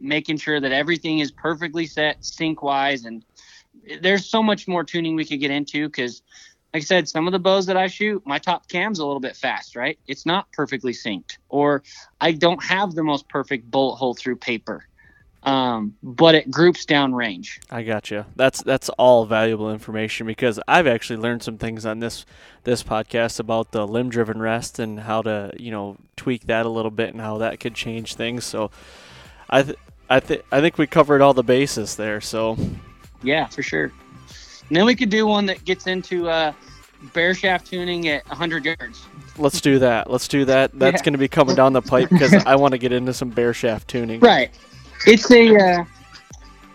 [0.00, 3.24] making sure that everything is perfectly set sync wise and
[4.00, 6.22] there's so much more tuning we could get into because
[6.74, 9.20] like i said some of the bows that i shoot my top cam's a little
[9.20, 11.82] bit fast right it's not perfectly synced or
[12.20, 14.86] i don't have the most perfect bullet hole through paper
[15.42, 18.26] um, but it groups down range I got you.
[18.36, 22.26] That's that's all valuable information because I've actually learned some things on this
[22.64, 26.68] this podcast about the limb driven rest and how to you know tweak that a
[26.68, 28.44] little bit and how that could change things.
[28.44, 28.70] So
[29.48, 29.78] I th-
[30.10, 32.20] I think I think we covered all the bases there.
[32.20, 32.56] So
[33.22, 33.84] Yeah, for sure.
[34.68, 36.52] And then we could do one that gets into uh,
[37.14, 39.04] bare shaft tuning at 100 yards.
[39.38, 40.10] let's do that.
[40.10, 40.70] Let's do that.
[40.78, 41.04] That's Yeah.
[41.04, 43.54] going to be coming down the pipe because I want to get into some bare
[43.54, 44.20] shaft tuning.
[44.20, 44.50] Right.
[45.06, 45.84] It's a uh,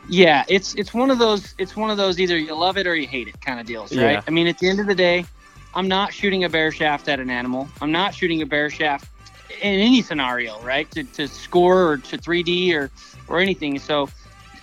[0.10, 0.44] yeah.
[0.48, 1.54] It's it's one of those.
[1.58, 3.96] It's one of those either you love it or you hate it kind of deals,
[3.96, 4.14] right?
[4.14, 4.22] Yeah.
[4.28, 5.26] I mean, at the end of the day,
[5.76, 7.68] I'm not shooting a bare shaft at an animal.
[7.82, 9.08] I'm not shooting a bare shaft
[9.50, 10.90] in any scenario, right?
[10.92, 12.90] To, to score or to 3D or
[13.28, 13.80] or anything.
[13.80, 14.10] So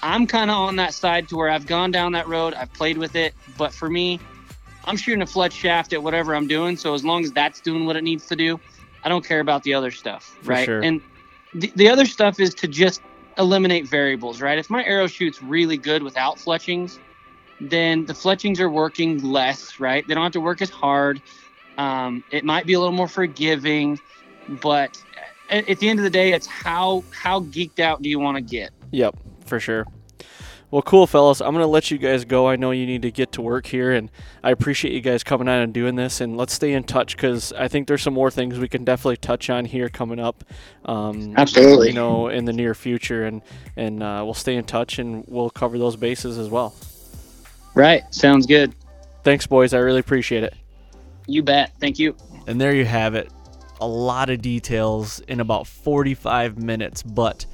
[0.03, 2.55] I'm kind of on that side to where I've gone down that road.
[2.55, 4.21] I've played with it, but for me,
[4.85, 6.77] I'm shooting a fletch shaft at whatever I'm doing.
[6.77, 8.59] So as long as that's doing what it needs to do,
[9.05, 10.67] I don't care about the other stuff, For right?
[10.67, 10.81] sure.
[10.81, 11.01] And
[11.55, 13.01] the, the other stuff is to just
[13.39, 14.59] eliminate variables, right?
[14.59, 16.99] If my arrow shoots really good without fletchings,
[17.61, 20.07] then the fletchings are working less, right?
[20.07, 21.23] They don't have to work as hard.
[21.79, 24.01] Um, it might be a little more forgiving,
[24.49, 25.03] but
[25.51, 28.37] at, at the end of the day, it's how how geeked out do you want
[28.37, 28.71] to get?
[28.91, 29.87] Yep, for sure.
[30.73, 31.43] Well, cool, fellas.
[31.43, 32.49] I'm going to let you guys go.
[32.49, 34.11] I know you need to get to work here, and
[34.43, 36.23] I appreciate you guys coming on and doing this.
[36.23, 39.19] And let's stay in touch because I think there's some more things we can definitely
[39.19, 40.45] touch on here coming up.
[40.87, 41.89] Um, Absolutely.
[41.89, 43.43] You know, in the near future, and
[43.77, 46.75] and uh, we'll stay in touch and we'll cover those bases as well.
[47.75, 48.03] Right.
[48.11, 48.75] Sounds good.
[49.25, 49.75] Thanks, boys.
[49.75, 50.55] I really appreciate it.
[51.27, 51.73] You bet.
[51.81, 52.17] Thank you.
[52.47, 53.31] And there you have it.
[53.83, 57.47] A lot of details in about 45 minutes, but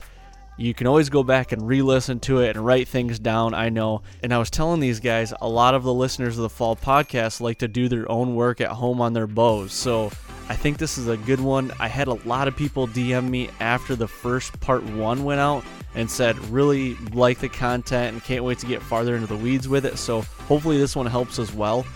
[0.60, 3.68] You can always go back and re listen to it and write things down, I
[3.68, 4.02] know.
[4.24, 7.40] And I was telling these guys, a lot of the listeners of the Fall podcast
[7.40, 9.72] like to do their own work at home on their bows.
[9.72, 10.10] So
[10.48, 11.70] I think this is a good one.
[11.78, 15.62] I had a lot of people DM me after the first part one went out
[15.94, 19.68] and said, really like the content and can't wait to get farther into the weeds
[19.68, 19.96] with it.
[19.96, 21.86] So hopefully this one helps as well.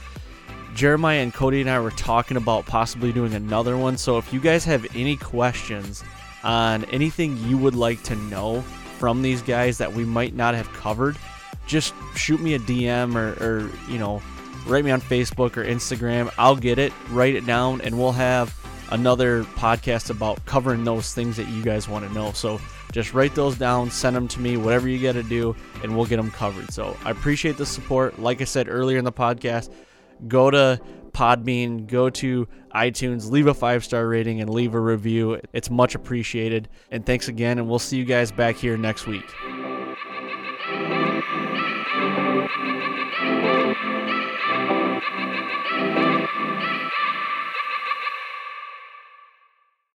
[0.75, 3.97] Jeremiah and Cody and I were talking about possibly doing another one.
[3.97, 6.03] So if you guys have any questions,
[6.43, 8.63] on anything you would like to know
[8.99, 11.17] from these guys that we might not have covered,
[11.67, 14.21] just shoot me a DM or, or you know,
[14.67, 16.33] write me on Facebook or Instagram.
[16.39, 18.57] I'll get it, write it down, and we'll have
[18.91, 22.33] another podcast about covering those things that you guys want to know.
[22.33, 22.61] So
[22.93, 26.07] just write those down, send them to me, whatever you got to do, and we'll
[26.07, 26.73] get them covered.
[26.73, 28.19] So I appreciate the support.
[28.19, 29.73] Like I said earlier in the podcast,
[30.29, 30.81] go to
[31.13, 35.41] Podbean, go to iTunes, leave a five star rating, and leave a review.
[35.53, 36.69] It's much appreciated.
[36.91, 39.25] And thanks again, and we'll see you guys back here next week.